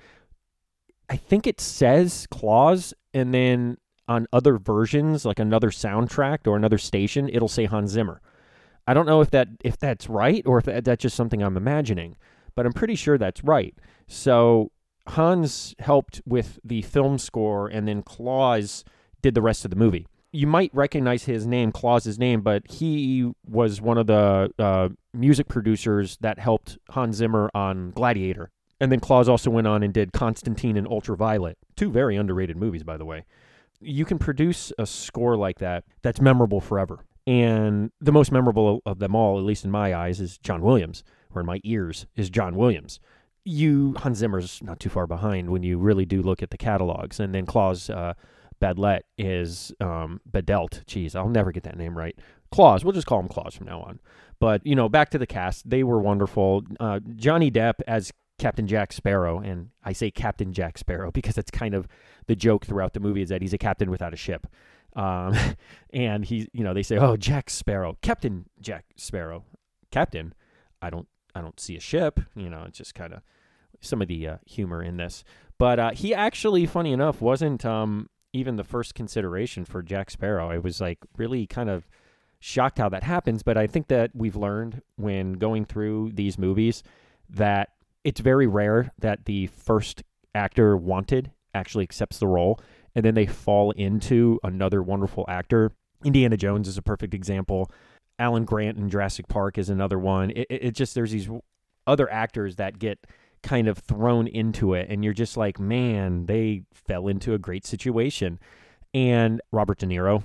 I 1.09 1.15
think 1.15 1.47
it 1.47 1.59
says 1.59 2.27
Klaus, 2.29 2.93
and 3.13 3.33
then 3.33 3.77
on 4.07 4.27
other 4.33 4.57
versions, 4.57 5.25
like 5.25 5.39
another 5.39 5.69
soundtrack 5.69 6.45
or 6.45 6.55
another 6.55 6.77
station, 6.77 7.29
it'll 7.29 7.47
say 7.47 7.65
Hans 7.65 7.91
Zimmer. 7.91 8.21
I 8.87 8.93
don't 8.93 9.05
know 9.05 9.21
if 9.21 9.31
that 9.31 9.47
if 9.63 9.77
that's 9.77 10.09
right 10.09 10.43
or 10.45 10.57
if 10.57 10.65
that's 10.83 11.01
just 11.01 11.15
something 11.15 11.41
I'm 11.41 11.57
imagining, 11.57 12.17
but 12.55 12.65
I'm 12.65 12.73
pretty 12.73 12.95
sure 12.95 13.17
that's 13.17 13.43
right. 13.43 13.75
So 14.07 14.71
Hans 15.09 15.75
helped 15.79 16.21
with 16.25 16.59
the 16.63 16.81
film 16.83 17.17
score, 17.17 17.67
and 17.67 17.87
then 17.87 18.03
Klaus 18.03 18.83
did 19.21 19.33
the 19.33 19.41
rest 19.41 19.65
of 19.65 19.71
the 19.71 19.77
movie. 19.77 20.07
You 20.31 20.45
might 20.45 20.69
recognize 20.73 21.23
his 21.23 21.47
name, 21.47 21.71
Klaus's 21.71 22.19
name, 22.19 22.41
but 22.41 22.69
he 22.69 23.31
was 23.47 23.81
one 23.81 23.97
of 23.97 24.05
the 24.05 24.51
uh, 24.59 24.89
music 25.13 25.47
producers 25.47 26.17
that 26.21 26.37
helped 26.37 26.77
Hans 26.91 27.15
Zimmer 27.15 27.49
on 27.55 27.91
Gladiator. 27.91 28.51
And 28.79 28.91
then 28.91 28.99
Klaus 28.99 29.27
also 29.27 29.49
went 29.49 29.65
on 29.65 29.81
and 29.81 29.93
did 29.93 30.13
Constantine 30.13 30.77
and 30.77 30.87
Ultraviolet, 30.87 31.57
two 31.75 31.91
very 31.91 32.15
underrated 32.15 32.55
movies, 32.55 32.83
by 32.83 32.95
the 32.95 33.05
way. 33.05 33.25
You 33.81 34.05
can 34.05 34.19
produce 34.19 34.71
a 34.77 34.85
score 34.85 35.35
like 35.35 35.57
that 35.59 35.83
that's 36.03 36.21
memorable 36.21 36.61
forever. 36.61 37.05
And 37.25 37.91
the 37.99 38.11
most 38.11 38.31
memorable 38.31 38.81
of 38.85 38.99
them 38.99 39.15
all, 39.15 39.39
at 39.39 39.43
least 39.43 39.65
in 39.65 39.71
my 39.71 39.95
eyes, 39.95 40.19
is 40.21 40.37
John 40.37 40.61
Williams, 40.61 41.03
or 41.33 41.41
in 41.41 41.47
my 41.47 41.59
ears, 41.63 42.05
is 42.15 42.29
John 42.29 42.55
Williams 42.55 42.99
you 43.45 43.95
Hans 43.97 44.17
Zimmer's 44.17 44.61
not 44.61 44.79
too 44.79 44.89
far 44.89 45.07
behind 45.07 45.49
when 45.49 45.63
you 45.63 45.77
really 45.77 46.05
do 46.05 46.21
look 46.21 46.43
at 46.43 46.49
the 46.49 46.57
catalogs, 46.57 47.19
and 47.19 47.33
then 47.33 47.45
Klaus 47.45 47.89
uh, 47.89 48.13
Badlet 48.61 49.01
is 49.17 49.71
um, 49.79 50.21
Badelt. 50.29 50.85
Jeez, 50.85 51.15
I'll 51.15 51.29
never 51.29 51.51
get 51.51 51.63
that 51.63 51.77
name 51.77 51.97
right. 51.97 52.17
Klaus, 52.51 52.83
we'll 52.83 52.93
just 52.93 53.07
call 53.07 53.19
him 53.19 53.27
Klaus 53.27 53.55
from 53.55 53.67
now 53.67 53.81
on. 53.81 53.99
But 54.39 54.65
you 54.65 54.75
know, 54.75 54.89
back 54.89 55.09
to 55.11 55.17
the 55.17 55.27
cast, 55.27 55.69
they 55.69 55.83
were 55.83 55.99
wonderful. 55.99 56.63
Uh, 56.79 56.99
Johnny 57.15 57.51
Depp 57.51 57.75
as 57.87 58.11
Captain 58.37 58.67
Jack 58.67 58.93
Sparrow, 58.93 59.39
and 59.39 59.69
I 59.83 59.93
say 59.93 60.11
Captain 60.11 60.53
Jack 60.53 60.77
Sparrow 60.77 61.11
because 61.13 61.35
that's 61.35 61.51
kind 61.51 61.73
of 61.73 61.87
the 62.27 62.35
joke 62.35 62.65
throughout 62.65 62.93
the 62.93 62.99
movie 62.99 63.21
is 63.21 63.29
that 63.29 63.41
he's 63.41 63.53
a 63.53 63.57
captain 63.57 63.91
without 63.91 64.13
a 64.13 64.17
ship. 64.17 64.47
Um, 64.95 65.35
and 65.93 66.25
he's, 66.25 66.47
you 66.53 66.63
know, 66.63 66.73
they 66.73 66.83
say, 66.83 66.97
"Oh, 66.97 67.17
Jack 67.17 67.49
Sparrow, 67.49 67.97
Captain 68.01 68.45
Jack 68.59 68.85
Sparrow, 68.95 69.45
Captain." 69.91 70.33
I 70.81 70.89
don't 70.89 71.07
I 71.35 71.41
don't 71.41 71.59
see 71.59 71.75
a 71.75 71.79
ship. 71.79 72.19
You 72.35 72.49
know, 72.49 72.63
it's 72.67 72.77
just 72.77 72.95
kind 72.95 73.13
of 73.13 73.21
some 73.81 74.01
of 74.01 74.07
the 74.07 74.27
uh, 74.27 74.37
humor 74.45 74.81
in 74.81 74.97
this. 74.97 75.23
But 75.57 75.79
uh, 75.79 75.91
he 75.91 76.13
actually, 76.13 76.65
funny 76.65 76.93
enough, 76.93 77.21
wasn't 77.21 77.65
um, 77.65 78.09
even 78.33 78.55
the 78.55 78.63
first 78.63 78.95
consideration 78.95 79.65
for 79.65 79.81
Jack 79.81 80.09
Sparrow. 80.09 80.49
I 80.49 80.57
was 80.57 80.81
like 80.81 80.99
really 81.17 81.45
kind 81.47 81.69
of 81.69 81.87
shocked 82.39 82.77
how 82.77 82.89
that 82.89 83.03
happens. 83.03 83.43
But 83.43 83.57
I 83.57 83.67
think 83.67 83.87
that 83.87 84.11
we've 84.13 84.35
learned 84.35 84.81
when 84.95 85.33
going 85.33 85.65
through 85.65 86.11
these 86.13 86.37
movies 86.37 86.83
that 87.29 87.69
it's 88.03 88.21
very 88.21 88.47
rare 88.47 88.91
that 88.99 89.25
the 89.25 89.47
first 89.47 90.03
actor 90.33 90.77
wanted 90.77 91.31
actually 91.53 91.83
accepts 91.83 92.19
the 92.19 92.27
role 92.27 92.59
and 92.95 93.03
then 93.03 93.13
they 93.15 93.25
fall 93.25 93.71
into 93.71 94.39
another 94.43 94.81
wonderful 94.81 95.25
actor. 95.27 95.71
Indiana 96.03 96.37
Jones 96.37 96.67
is 96.67 96.77
a 96.77 96.81
perfect 96.81 97.13
example. 97.13 97.69
Alan 98.19 98.43
Grant 98.43 98.77
in 98.77 98.89
Jurassic 98.89 99.27
Park 99.27 99.57
is 99.57 99.69
another 99.69 99.97
one. 99.97 100.31
It, 100.31 100.47
it, 100.49 100.63
it, 100.63 100.75
just 100.75 100.93
there's 100.93 101.11
these 101.11 101.29
other 101.87 102.11
actors 102.11 102.57
that 102.57 102.77
get 102.77 103.07
kind 103.41 103.67
of 103.67 103.77
thrown 103.77 104.27
into 104.27 104.73
it, 104.73 104.87
and 104.89 105.03
you're 105.03 105.13
just 105.13 105.37
like, 105.37 105.59
man, 105.59 106.25
they 106.25 106.63
fell 106.73 107.07
into 107.07 107.33
a 107.33 107.39
great 107.39 107.65
situation. 107.65 108.37
And 108.93 109.41
Robert 109.51 109.79
De 109.79 109.85
Niro 109.85 110.23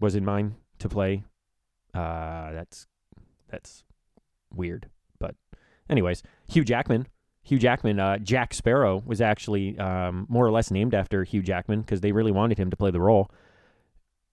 was 0.00 0.14
in 0.14 0.24
mine 0.24 0.56
to 0.80 0.88
play. 0.88 1.22
Uh, 1.94 2.52
that's 2.52 2.86
that's 3.48 3.84
weird, 4.52 4.90
but 5.20 5.36
anyways, 5.88 6.22
Hugh 6.48 6.64
Jackman. 6.64 7.06
Hugh 7.42 7.58
Jackman, 7.58 8.00
uh, 8.00 8.16
Jack 8.18 8.54
Sparrow 8.54 9.02
was 9.04 9.20
actually 9.20 9.78
um, 9.78 10.26
more 10.30 10.46
or 10.46 10.50
less 10.50 10.70
named 10.70 10.94
after 10.94 11.24
Hugh 11.24 11.42
Jackman 11.42 11.82
because 11.82 12.00
they 12.00 12.10
really 12.10 12.32
wanted 12.32 12.58
him 12.58 12.70
to 12.70 12.76
play 12.76 12.90
the 12.90 13.02
role. 13.02 13.30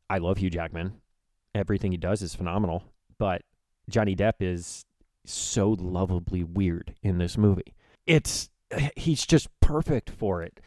I 0.09 0.19
love 0.19 0.38
Hugh 0.38 0.50
Jackman 0.50 1.00
everything 1.53 1.91
he 1.91 1.98
does 1.98 2.22
is 2.22 2.36
phenomenal, 2.36 2.84
but 3.17 3.43
Johnny 3.89 4.15
Depp 4.15 4.36
is 4.39 4.86
so 5.25 5.75
lovably 5.79 6.43
weird 6.43 6.96
in 7.03 7.17
this 7.17 7.38
movie. 7.38 7.75
It's 8.05 8.50
he's 8.96 9.25
just 9.25 9.48
perfect 9.60 10.10
for 10.10 10.41
it. 10.41 10.60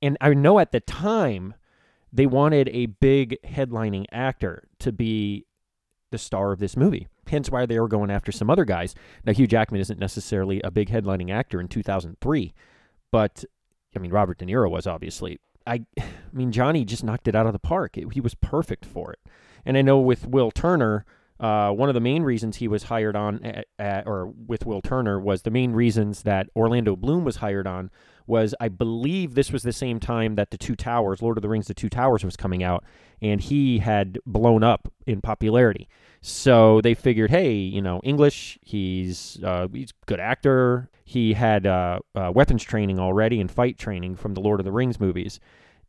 And 0.00 0.16
I 0.20 0.34
know 0.34 0.58
at 0.58 0.72
the 0.72 0.80
time 0.80 1.54
they 2.12 2.26
wanted 2.26 2.68
a 2.70 2.86
big 2.86 3.38
headlining 3.42 4.06
actor 4.12 4.68
to 4.80 4.92
be 4.92 5.46
the 6.10 6.18
star 6.18 6.52
of 6.52 6.58
this 6.58 6.76
movie. 6.76 7.08
Hence 7.26 7.50
why 7.50 7.64
they 7.64 7.80
were 7.80 7.88
going 7.88 8.10
after 8.10 8.32
some 8.32 8.50
other 8.50 8.64
guys. 8.64 8.94
Now 9.24 9.32
Hugh 9.32 9.46
Jackman 9.46 9.80
isn't 9.80 9.98
necessarily 9.98 10.60
a 10.62 10.70
big 10.70 10.90
headlining 10.90 11.30
actor 11.30 11.60
in 11.60 11.68
2003, 11.68 12.52
but 13.10 13.44
I 13.96 13.98
mean 13.98 14.10
Robert 14.10 14.38
De 14.38 14.44
Niro 14.44 14.70
was 14.70 14.86
obviously. 14.86 15.38
I, 15.66 15.84
I 15.98 16.04
mean 16.32 16.52
Johnny 16.52 16.84
just 16.84 17.04
knocked 17.04 17.28
it 17.28 17.34
out 17.34 17.46
of 17.46 17.52
the 17.52 17.58
park. 17.58 17.96
It, 17.96 18.12
he 18.12 18.20
was 18.20 18.34
perfect 18.34 18.84
for 18.84 19.12
it. 19.12 19.20
And 19.64 19.76
I 19.76 19.82
know 19.82 19.98
with 19.98 20.26
Will 20.26 20.50
Turner, 20.50 21.04
uh, 21.40 21.70
one 21.72 21.88
of 21.88 21.94
the 21.94 22.00
main 22.00 22.22
reasons 22.22 22.56
he 22.56 22.68
was 22.68 22.84
hired 22.84 23.16
on, 23.16 23.44
at, 23.44 23.66
at, 23.78 24.06
or 24.06 24.32
with 24.46 24.64
Will 24.64 24.80
Turner, 24.80 25.18
was 25.18 25.42
the 25.42 25.50
main 25.50 25.72
reasons 25.72 26.22
that 26.22 26.48
Orlando 26.54 26.94
Bloom 26.94 27.24
was 27.24 27.36
hired 27.36 27.66
on 27.66 27.90
was 28.26 28.54
I 28.60 28.68
believe 28.68 29.34
this 29.34 29.50
was 29.52 29.62
the 29.62 29.72
same 29.72 29.98
time 29.98 30.36
that 30.36 30.50
the 30.50 30.58
Two 30.58 30.76
Towers, 30.76 31.22
Lord 31.22 31.38
of 31.38 31.42
the 31.42 31.48
Rings, 31.48 31.66
the 31.66 31.74
Two 31.74 31.88
Towers 31.88 32.24
was 32.24 32.36
coming 32.36 32.62
out, 32.62 32.84
and 33.20 33.40
he 33.40 33.78
had 33.78 34.18
blown 34.26 34.62
up 34.62 34.92
in 35.06 35.20
popularity. 35.20 35.88
So 36.20 36.80
they 36.80 36.94
figured, 36.94 37.30
hey, 37.30 37.52
you 37.52 37.82
know, 37.82 38.00
English, 38.04 38.58
he's 38.62 39.42
uh, 39.42 39.66
he's 39.72 39.90
a 39.90 40.06
good 40.06 40.20
actor. 40.20 40.88
He 41.04 41.34
had 41.34 41.66
uh, 41.66 41.98
uh, 42.14 42.30
weapons 42.34 42.62
training 42.62 42.98
already 42.98 43.40
and 43.40 43.50
fight 43.50 43.78
training 43.78 44.16
from 44.16 44.34
the 44.34 44.40
Lord 44.40 44.60
of 44.60 44.64
the 44.64 44.72
Rings 44.72 45.00
movies, 45.00 45.40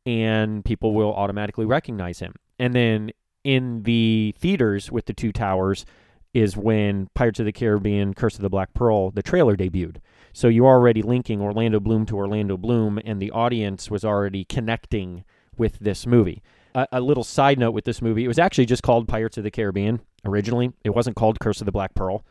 and 0.05 0.65
people 0.65 0.93
will 0.93 1.13
automatically 1.13 1.65
recognize 1.65 2.19
him. 2.19 2.33
And 2.59 2.73
then 2.73 3.11
in 3.43 3.83
the 3.83 4.33
theaters 4.37 4.91
with 4.91 5.05
the 5.05 5.13
two 5.13 5.31
towers 5.31 5.85
is 6.33 6.57
when 6.57 7.09
Pirates 7.13 7.39
of 7.39 7.45
the 7.45 7.51
Caribbean 7.51 8.13
Curse 8.13 8.35
of 8.35 8.41
the 8.41 8.49
Black 8.49 8.73
Pearl, 8.73 9.11
the 9.11 9.21
trailer 9.21 9.55
debuted. 9.55 9.97
So 10.33 10.47
you're 10.47 10.65
already 10.65 11.03
linking 11.03 11.41
Orlando 11.41 11.79
Bloom 11.79 12.05
to 12.07 12.17
Orlando 12.17 12.57
Bloom, 12.57 12.99
and 13.05 13.21
the 13.21 13.29
audience 13.31 13.91
was 13.91 14.03
already 14.03 14.43
connecting 14.43 15.23
with 15.57 15.77
this 15.79 16.07
movie. 16.07 16.41
A, 16.73 16.87
a 16.93 17.01
little 17.01 17.23
side 17.23 17.59
note 17.59 17.71
with 17.71 17.85
this 17.85 18.01
movie, 18.01 18.25
it 18.25 18.27
was 18.27 18.39
actually 18.39 18.65
just 18.65 18.81
called 18.81 19.07
Pirates 19.07 19.37
of 19.37 19.43
the 19.43 19.51
Caribbean 19.51 20.01
originally. 20.25 20.73
It 20.83 20.89
wasn't 20.89 21.15
called 21.15 21.39
Curse 21.39 21.61
of 21.61 21.65
the 21.65 21.71
Black 21.71 21.93
Pearl. 21.93 22.25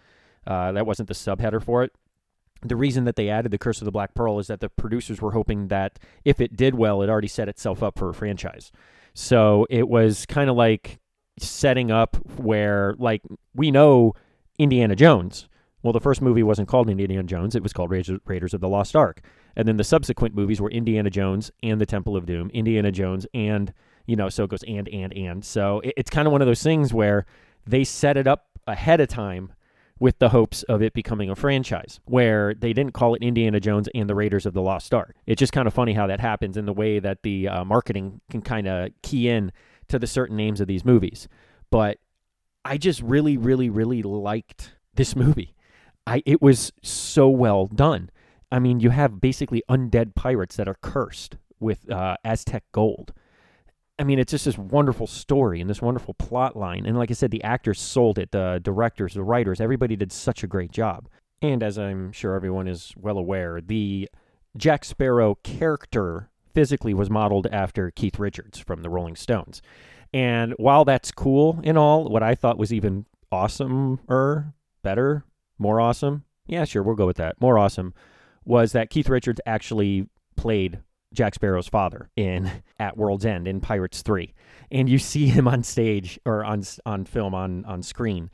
Uh, 0.45 0.73
that 0.73 0.87
wasn't 0.87 1.09
the 1.09 1.15
subheader 1.15 1.63
for 1.63 1.85
it. 1.85 1.93
The 2.65 2.75
reason 2.75 3.05
that 3.05 3.15
they 3.15 3.29
added 3.29 3.53
the 3.53 3.59
Curse 3.59 3.81
of 3.81 3.85
the 3.85 3.93
Black 3.93 4.15
Pearl 4.15 4.41
is 4.41 4.49
that 4.49 4.61
the 4.61 4.69
producers 4.69 5.21
were 5.21 5.33
hoping 5.33 5.69
that 5.69 6.01
if 6.25 6.41
it 6.41 6.57
did 6.57 6.75
well, 6.75 7.03
it 7.03 7.09
already 7.09 7.29
set 7.29 7.49
itself 7.49 7.83
up 7.85 7.99
for 7.99 8.09
a 8.09 8.15
franchise. 8.15 8.73
So 9.15 9.67
it 9.71 9.89
was 9.89 10.27
kind 10.27 10.51
of 10.51 10.57
like 10.57 10.99
setting 11.49 11.91
up 11.91 12.17
where 12.39 12.95
like 12.99 13.23
we 13.55 13.71
know 13.71 14.15
Indiana 14.59 14.97
Jones. 14.97 15.49
Well, 15.83 15.93
the 15.93 16.01
first 16.01 16.23
movie 16.23 16.45
wasn't 16.45 16.69
called 16.69 16.89
Indiana 16.89 17.25
Jones; 17.25 17.55
it 17.55 17.63
was 17.63 17.73
called 17.73 17.91
Raiders 17.91 18.55
of 18.55 18.61
the 18.61 18.69
Lost 18.69 18.95
Ark. 18.95 19.21
And 19.57 19.69
then 19.69 19.77
the 19.77 19.85
subsequent 19.85 20.35
movies 20.35 20.61
were 20.61 20.71
Indiana 20.71 21.11
Jones 21.11 21.51
and 21.63 21.81
the 21.81 21.87
Temple 21.87 22.17
of 22.17 22.25
Doom, 22.25 22.51
Indiana 22.55 22.91
Jones 22.91 23.27
and 23.35 23.73
you 24.07 24.17
know, 24.17 24.29
so 24.29 24.45
it 24.45 24.51
goes 24.51 24.65
and 24.67 24.89
and 24.89 25.13
and. 25.13 25.45
So 25.45 25.81
it, 25.81 25.95
it's 25.97 26.11
kind 26.11 26.27
of 26.27 26.33
one 26.33 26.43
of 26.43 26.47
those 26.47 26.63
things 26.63 26.93
where 26.93 27.27
they 27.67 27.85
set 27.85 28.17
it 28.17 28.27
up 28.27 28.47
ahead 28.67 29.01
of 29.01 29.09
time 29.09 29.53
with 29.99 30.19
the 30.19 30.31
hopes 30.31 30.65
of 30.65 30.83
it 30.83 30.93
becoming 30.95 31.31
a 31.31 31.37
franchise 31.37 32.01
where 32.07 32.55
they 32.55 32.73
didn't 32.73 32.93
call 32.93 33.15
it 33.15 33.23
Indiana 33.23 33.61
Jones 33.61 33.89
and 33.95 34.09
the 34.09 34.15
Raiders 34.15 34.47
of 34.47 34.53
the 34.53 34.63
Lost 34.63 34.93
Ark. 34.93 35.15
It's 35.27 35.39
just 35.39 35.53
kind 35.53 35.69
of 35.69 35.75
funny 35.75 35.93
how 35.93 36.09
that 36.09 36.19
happens 36.19 36.57
in 36.57 36.67
the 36.67 36.73
way 36.73 36.99
that 36.99 37.23
the 37.23 37.49
uh, 37.49 37.65
marketing 37.65 38.21
can 38.31 38.43
kind 38.43 38.67
of 38.67 38.91
key 39.03 39.29
in 39.29 39.53
to 39.93 39.99
the 39.99 40.07
certain 40.07 40.37
names 40.37 40.61
of 40.61 40.67
these 40.67 40.85
movies. 40.85 41.29
But 41.71 41.99
I 42.65 42.77
just 42.77 43.01
really, 43.03 43.37
really, 43.37 43.71
really 43.71 44.03
liked 44.03 44.77
this 44.95 45.17
movie. 45.17 45.55
I 46.07 46.23
it 46.27 46.43
was 46.43 46.73
so 46.83 47.29
well 47.29 47.67
done. 47.67 48.11
I 48.51 48.59
mean, 48.59 48.81
you 48.81 48.91
have 48.91 49.21
basically 49.21 49.63
undead 49.71 50.15
pirates 50.15 50.57
that 50.57 50.69
are 50.69 50.77
cursed 50.83 51.37
with 51.61 51.91
uh, 51.91 52.17
Aztec 52.25 52.65
gold. 52.73 53.13
I 53.99 54.05
mean, 54.05 54.19
it's 54.19 54.33
just 54.33 54.47
this 54.47 54.59
wonderful 54.59 55.07
story 55.07 55.61
and 55.61 55.71
this 55.71 55.81
wonderful 55.81 56.15
plot 56.15 56.57
line. 56.57 56.85
And 56.87 56.99
like 56.99 57.11
I 57.11 57.15
said, 57.15 57.31
the 57.31 57.45
actors 57.45 57.81
sold 57.81 58.19
it, 58.19 58.33
the 58.33 58.61
directors, 58.63 59.15
the 59.15 59.23
writers, 59.23 59.61
everybody 59.61 59.97
did 59.97 60.11
such 60.11 60.43
a 60.43 60.49
great 60.49 60.73
job. 60.73 61.09
And 61.41 61.63
as 61.63 61.79
I'm 61.79 62.13
sure 62.13 62.35
everyone 62.35 62.69
is 62.69 62.93
well 62.97 63.19
aware, 63.19 63.61
the 63.61 64.09
Jack 64.57 64.85
Sparrow 64.85 65.37
character 65.37 66.31
physically 66.55 66.95
was 66.95 67.11
modeled 67.11 67.47
after 67.53 67.91
Keith 67.91 68.19
Richards 68.19 68.59
from 68.59 68.83
the 68.83 68.91
Rolling 68.91 69.17
Stones. 69.17 69.63
And 70.13 70.53
while 70.59 70.85
that's 70.85 71.11
cool 71.11 71.61
and 71.65 71.79
all, 71.79 72.05
what 72.09 72.23
I 72.23 72.35
thought 72.35 72.59
was 72.59 72.73
even 72.73 73.07
awesomer, 73.33 74.53
better, 74.83 75.25
more 75.59 75.81
awesome, 75.81 76.25
yeah, 76.47 76.65
sure, 76.65 76.83
we'll 76.83 76.97
go 76.97 77.07
with 77.07 77.17
that, 77.17 77.41
more 77.41 77.59
awesome, 77.59 77.95
was 78.45 78.73
that 78.73 78.91
Keith 78.91 79.09
Richards 79.09 79.41
actually 79.47 80.07
played 80.37 80.81
Jack 81.13 81.35
Sparrow's 81.35 81.69
father 81.69 82.11
in 82.17 82.51
At 82.79 82.97
World's 82.97 83.25
End 83.25 83.47
in 83.47 83.61
Pirates 83.61 84.03
3. 84.03 84.35
And 84.71 84.89
you 84.89 84.99
see 84.99 85.27
him 85.27 85.47
on 85.47 85.63
stage 85.63 86.19
or 86.25 86.45
on 86.45 86.63
on 86.87 87.05
film 87.05 87.35
on 87.35 87.65
on 87.65 87.83
screen. 87.83 88.31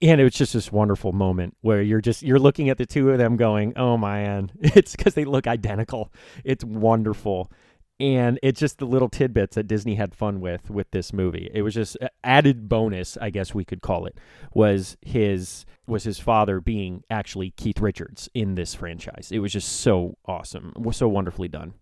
And 0.00 0.20
it 0.20 0.24
was 0.24 0.34
just 0.34 0.52
this 0.52 0.70
wonderful 0.70 1.12
moment 1.12 1.56
where 1.60 1.82
you're 1.82 2.00
just 2.00 2.22
you're 2.22 2.38
looking 2.38 2.68
at 2.70 2.78
the 2.78 2.86
two 2.86 3.10
of 3.10 3.18
them 3.18 3.36
going, 3.36 3.72
"Oh 3.76 3.96
man, 3.96 4.50
it's 4.60 4.94
cuz 4.96 5.14
they 5.14 5.24
look 5.24 5.46
identical." 5.46 6.12
It's 6.44 6.64
wonderful. 6.64 7.50
And 8.00 8.38
it's 8.44 8.60
just 8.60 8.78
the 8.78 8.86
little 8.86 9.08
tidbits 9.08 9.56
that 9.56 9.66
Disney 9.66 9.96
had 9.96 10.14
fun 10.14 10.40
with 10.40 10.70
with 10.70 10.90
this 10.92 11.12
movie. 11.12 11.50
It 11.52 11.62
was 11.62 11.74
just 11.74 11.96
uh, 12.00 12.08
added 12.22 12.68
bonus, 12.68 13.16
I 13.20 13.30
guess 13.30 13.54
we 13.54 13.64
could 13.64 13.82
call 13.82 14.06
it, 14.06 14.16
was 14.54 14.96
his 15.02 15.66
was 15.86 16.04
his 16.04 16.20
father 16.20 16.60
being 16.60 17.02
actually 17.10 17.50
Keith 17.50 17.80
Richards 17.80 18.28
in 18.34 18.54
this 18.54 18.74
franchise. 18.74 19.30
It 19.32 19.40
was 19.40 19.52
just 19.52 19.68
so 19.80 20.16
awesome, 20.26 20.72
was 20.76 20.96
so 20.96 21.08
wonderfully 21.08 21.48
done. 21.48 21.74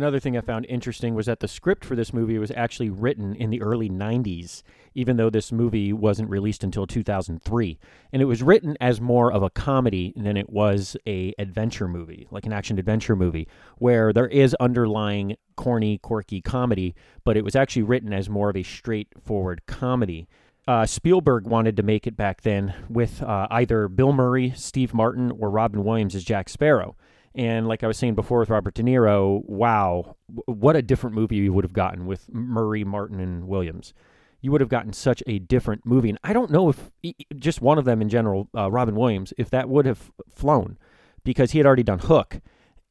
Another 0.00 0.18
thing 0.18 0.34
I 0.34 0.40
found 0.40 0.64
interesting 0.64 1.14
was 1.14 1.26
that 1.26 1.40
the 1.40 1.46
script 1.46 1.84
for 1.84 1.94
this 1.94 2.14
movie 2.14 2.38
was 2.38 2.50
actually 2.52 2.88
written 2.88 3.34
in 3.34 3.50
the 3.50 3.60
early 3.60 3.90
90s, 3.90 4.62
even 4.94 5.18
though 5.18 5.28
this 5.28 5.52
movie 5.52 5.92
wasn't 5.92 6.30
released 6.30 6.64
until 6.64 6.86
2003. 6.86 7.78
And 8.10 8.22
it 8.22 8.24
was 8.24 8.42
written 8.42 8.78
as 8.80 8.98
more 8.98 9.30
of 9.30 9.42
a 9.42 9.50
comedy 9.50 10.14
than 10.16 10.38
it 10.38 10.48
was 10.48 10.96
a 11.06 11.34
adventure 11.38 11.86
movie, 11.86 12.26
like 12.30 12.46
an 12.46 12.52
action 12.54 12.78
adventure 12.78 13.14
movie, 13.14 13.46
where 13.76 14.10
there 14.10 14.26
is 14.26 14.56
underlying 14.58 15.36
corny, 15.54 15.98
quirky 15.98 16.40
comedy, 16.40 16.94
but 17.22 17.36
it 17.36 17.44
was 17.44 17.54
actually 17.54 17.82
written 17.82 18.14
as 18.14 18.30
more 18.30 18.48
of 18.48 18.56
a 18.56 18.62
straightforward 18.62 19.66
comedy. 19.66 20.26
Uh, 20.66 20.86
Spielberg 20.86 21.46
wanted 21.46 21.76
to 21.76 21.82
make 21.82 22.06
it 22.06 22.16
back 22.16 22.40
then 22.40 22.72
with 22.88 23.22
uh, 23.22 23.48
either 23.50 23.86
Bill 23.86 24.14
Murray, 24.14 24.54
Steve 24.56 24.94
Martin, 24.94 25.30
or 25.30 25.50
Robin 25.50 25.84
Williams 25.84 26.14
as 26.14 26.24
Jack 26.24 26.48
Sparrow. 26.48 26.96
And 27.34 27.68
like 27.68 27.84
I 27.84 27.86
was 27.86 27.96
saying 27.96 28.14
before 28.16 28.40
with 28.40 28.50
Robert 28.50 28.74
De 28.74 28.82
Niro, 28.82 29.44
wow, 29.46 30.16
what 30.46 30.76
a 30.76 30.82
different 30.82 31.14
movie 31.14 31.36
you 31.36 31.52
would 31.52 31.64
have 31.64 31.72
gotten 31.72 32.06
with 32.06 32.28
Murray, 32.32 32.84
Martin, 32.84 33.20
and 33.20 33.46
Williams. 33.46 33.94
You 34.40 34.50
would 34.52 34.60
have 34.60 34.70
gotten 34.70 34.92
such 34.92 35.22
a 35.26 35.38
different 35.38 35.86
movie. 35.86 36.08
And 36.08 36.18
I 36.24 36.32
don't 36.32 36.50
know 36.50 36.70
if 36.70 36.90
just 37.36 37.60
one 37.60 37.78
of 37.78 37.84
them 37.84 38.02
in 38.02 38.08
general, 38.08 38.48
uh, 38.56 38.70
Robin 38.70 38.96
Williams, 38.96 39.32
if 39.38 39.50
that 39.50 39.68
would 39.68 39.86
have 39.86 40.10
flown 40.28 40.78
because 41.22 41.52
he 41.52 41.58
had 41.58 41.66
already 41.66 41.82
done 41.82 42.00
Hook. 42.00 42.40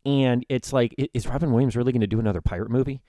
And 0.05 0.45
it's 0.47 0.71
like, 0.71 0.95
is 1.13 1.27
Robin 1.27 1.51
Williams 1.51 1.75
really 1.75 1.91
going 1.91 2.01
to 2.01 2.07
do 2.07 2.19
another 2.19 2.41
pirate 2.41 2.69
movie? 2.69 3.01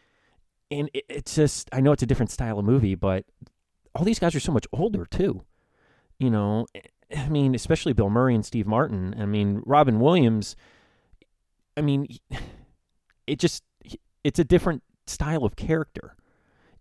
And 0.70 0.90
it's 0.92 1.34
just, 1.34 1.68
I 1.72 1.80
know 1.80 1.92
it's 1.92 2.02
a 2.02 2.06
different 2.06 2.30
style 2.30 2.58
of 2.58 2.64
movie, 2.64 2.94
but 2.94 3.24
all 3.94 4.04
these 4.04 4.18
guys 4.18 4.34
are 4.34 4.40
so 4.40 4.52
much 4.52 4.66
older 4.72 5.04
too. 5.04 5.44
You 6.18 6.30
know, 6.30 6.66
I 7.16 7.28
mean, 7.28 7.54
especially 7.54 7.92
Bill 7.92 8.10
Murray 8.10 8.34
and 8.34 8.44
Steve 8.44 8.66
Martin. 8.66 9.14
I 9.18 9.26
mean, 9.26 9.62
Robin 9.64 10.00
Williams 10.00 10.56
I 11.76 11.80
mean, 11.80 12.06
it 13.26 13.38
just 13.38 13.62
it's 14.24 14.38
a 14.38 14.44
different 14.44 14.82
style 15.06 15.44
of 15.44 15.56
character. 15.56 16.16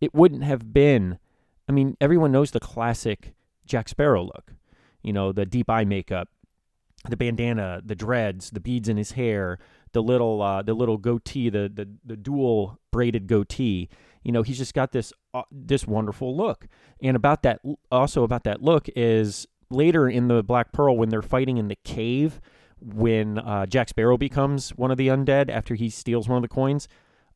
It 0.01 0.13
wouldn't 0.13 0.43
have 0.43 0.73
been. 0.73 1.19
I 1.67 1.71
mean, 1.71 1.97
everyone 2.01 2.31
knows 2.31 2.51
the 2.51 2.59
classic 2.59 3.33
Jack 3.65 3.89
Sparrow 3.89 4.23
look. 4.23 4.53
You 5.03 5.13
know, 5.13 5.31
the 5.31 5.45
deep 5.45 5.69
eye 5.69 5.85
makeup, 5.85 6.29
the 7.07 7.15
bandana, 7.17 7.81
the 7.85 7.95
dreads, 7.95 8.49
the 8.51 8.59
beads 8.59 8.89
in 8.89 8.97
his 8.97 9.13
hair, 9.13 9.59
the 9.93 10.03
little 10.03 10.41
uh, 10.41 10.61
the 10.61 10.73
little 10.73 10.97
goatee, 10.97 11.49
the, 11.49 11.71
the 11.73 11.87
the 12.05 12.17
dual 12.17 12.79
braided 12.91 13.27
goatee. 13.27 13.89
You 14.23 14.31
know, 14.33 14.41
he's 14.41 14.57
just 14.57 14.73
got 14.73 14.91
this 14.91 15.13
uh, 15.33 15.43
this 15.51 15.87
wonderful 15.87 16.35
look. 16.35 16.67
And 17.01 17.15
about 17.15 17.43
that, 17.43 17.61
also 17.91 18.23
about 18.23 18.43
that 18.43 18.61
look 18.61 18.89
is 18.95 19.47
later 19.69 20.09
in 20.09 20.27
the 20.27 20.43
Black 20.43 20.73
Pearl 20.73 20.97
when 20.97 21.09
they're 21.09 21.21
fighting 21.21 21.57
in 21.57 21.67
the 21.67 21.77
cave 21.83 22.41
when 22.81 23.37
uh, 23.39 23.65
Jack 23.65 23.89
Sparrow 23.89 24.17
becomes 24.17 24.69
one 24.71 24.91
of 24.91 24.97
the 24.97 25.07
undead 25.07 25.49
after 25.49 25.75
he 25.75 25.89
steals 25.89 26.27
one 26.27 26.37
of 26.37 26.41
the 26.41 26.53
coins. 26.53 26.87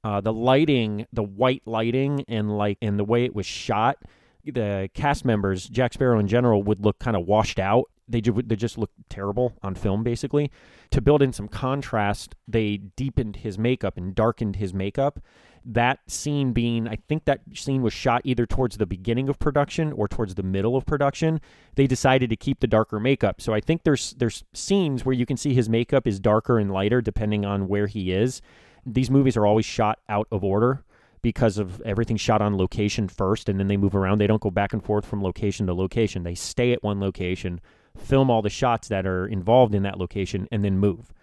Uh, 0.04 0.20
the 0.20 0.34
lighting, 0.34 1.08
the 1.14 1.24
white 1.24 1.62
lighting, 1.66 2.26
and 2.28 2.58
like 2.58 2.78
and 2.82 3.00
the 3.00 3.06
way 3.06 3.24
it 3.24 3.34
was 3.34 3.46
shot, 3.46 3.98
the 4.46 4.90
cast 4.94 5.24
members, 5.24 5.70
Jack 5.70 5.94
Sparrow 5.94 6.20
in 6.20 6.28
general, 6.28 6.62
would 6.64 6.84
look 6.84 7.00
kind 7.00 7.16
of 7.16 7.26
washed 7.26 7.60
out. 7.60 7.86
They 8.10 8.20
ju- 8.20 8.44
they 8.46 8.58
just 8.58 8.78
look 8.78 8.92
terrible 9.10 9.54
on 9.64 9.76
film, 9.76 10.04
basically. 10.04 10.52
To 10.92 11.02
build 11.02 11.22
in 11.22 11.32
some 11.32 11.48
contrast, 11.48 12.36
they 12.48 12.78
deepened 12.78 13.38
his 13.38 13.58
makeup 13.58 13.98
and 13.98 14.14
darkened 14.14 14.58
his 14.58 14.74
makeup, 14.74 15.22
that 15.66 16.00
scene 16.08 16.54
being, 16.54 16.88
I 16.88 16.98
think 17.08 17.26
that 17.26 17.42
scene 17.54 17.82
was 17.82 17.94
shot 17.94 18.22
either 18.24 18.46
towards 18.46 18.78
the 18.78 18.86
beginning 18.86 19.30
of 19.30 19.40
production 19.40 19.92
or 19.94 20.08
towards 20.08 20.36
the 20.36 20.44
middle 20.44 20.76
of 20.76 20.86
production. 20.86 21.40
They 21.76 21.88
decided 21.88 22.30
to 22.30 22.36
keep 22.36 22.60
the 22.60 22.68
darker 22.68 23.00
makeup. 23.00 23.42
So 23.42 23.54
I 23.54 23.62
think 23.62 23.84
there's 23.84 24.14
there's 24.18 24.44
scenes 24.54 25.06
where 25.06 25.14
you 25.14 25.26
can 25.26 25.38
see 25.38 25.54
his 25.54 25.70
makeup 25.70 26.08
is 26.08 26.20
darker 26.20 26.60
and 26.60 26.72
lighter 26.72 27.02
depending 27.02 27.46
on 27.46 27.68
where 27.68 27.88
he 27.88 28.12
is. 28.12 28.42
These 28.86 29.10
movies 29.10 29.38
are 29.38 29.46
always 29.46 29.66
shot 29.66 30.00
out 30.10 30.28
of 30.32 30.44
order 30.44 30.84
because 31.22 31.58
of 31.58 31.82
everything 31.82 32.18
shot 32.18 32.42
on 32.42 32.58
location 32.58 33.08
first 33.08 33.48
and 33.48 33.60
then 33.60 33.68
they 33.68 33.78
move 33.78 33.96
around. 33.96 34.20
They 34.20 34.28
don't 34.28 34.42
go 34.42 34.52
back 34.52 34.74
and 34.74 34.84
forth 34.84 35.06
from 35.06 35.24
location 35.24 35.68
to 35.68 35.74
location. 35.74 36.24
They 36.24 36.36
stay 36.36 36.74
at 36.74 36.84
one 36.84 37.00
location, 37.00 37.62
film 37.98 38.30
all 38.30 38.42
the 38.42 38.50
shots 38.50 38.90
that 38.90 39.08
are 39.08 39.26
involved 39.26 39.74
in 39.74 39.84
that 39.84 39.98
location 39.98 40.48
and 40.52 40.64
then 40.64 40.78
move. 40.78 41.14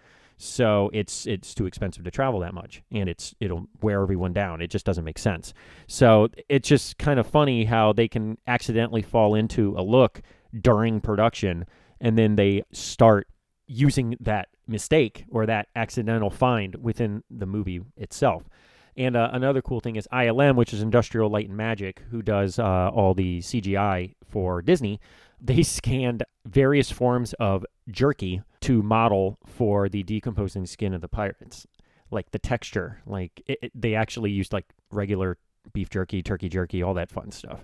So 0.43 0.89
it's 0.91 1.27
it's 1.27 1.53
too 1.53 1.67
expensive 1.67 2.03
to 2.03 2.09
travel 2.09 2.39
that 2.39 2.55
much, 2.55 2.81
and 2.91 3.07
it's 3.07 3.35
it'll 3.39 3.67
wear 3.81 4.01
everyone 4.01 4.33
down. 4.33 4.59
It 4.59 4.71
just 4.71 4.87
doesn't 4.87 5.03
make 5.03 5.19
sense. 5.19 5.53
So 5.85 6.29
it's 6.49 6.67
just 6.67 6.97
kind 6.97 7.19
of 7.19 7.27
funny 7.27 7.65
how 7.65 7.93
they 7.93 8.07
can 8.07 8.39
accidentally 8.47 9.03
fall 9.03 9.35
into 9.35 9.75
a 9.77 9.83
look 9.83 10.23
during 10.59 10.99
production, 10.99 11.65
and 11.99 12.17
then 12.17 12.37
they 12.37 12.63
start 12.71 13.27
using 13.67 14.17
that 14.19 14.49
mistake 14.67 15.25
or 15.29 15.45
that 15.45 15.67
accidental 15.75 16.31
find 16.31 16.75
within 16.75 17.23
the 17.29 17.45
movie 17.45 17.81
itself. 17.95 18.49
And 18.97 19.15
uh, 19.15 19.29
another 19.31 19.61
cool 19.61 19.79
thing 19.79 19.95
is 19.95 20.07
ILM, 20.11 20.55
which 20.55 20.73
is 20.73 20.81
Industrial 20.81 21.29
Light 21.29 21.47
and 21.47 21.55
Magic, 21.55 22.01
who 22.09 22.23
does 22.23 22.57
uh, 22.57 22.89
all 22.89 23.13
the 23.13 23.39
CGI 23.39 24.15
for 24.27 24.63
Disney. 24.63 24.99
They 25.39 25.61
scanned 25.63 26.23
various 26.45 26.91
forms 26.91 27.33
of 27.33 27.65
jerky 27.89 28.41
to 28.61 28.81
model 28.81 29.37
for 29.45 29.89
the 29.89 30.03
decomposing 30.03 30.65
skin 30.65 30.93
of 30.93 31.01
the 31.01 31.07
pirates, 31.07 31.65
like 32.09 32.31
the 32.31 32.39
texture. 32.39 33.01
Like 33.05 33.41
it, 33.47 33.59
it, 33.61 33.71
they 33.73 33.95
actually 33.95 34.31
used 34.31 34.53
like 34.53 34.65
regular 34.91 35.37
beef 35.73 35.89
jerky, 35.89 36.21
turkey 36.21 36.49
jerky, 36.49 36.81
all 36.81 36.93
that 36.93 37.11
fun 37.11 37.31
stuff. 37.31 37.63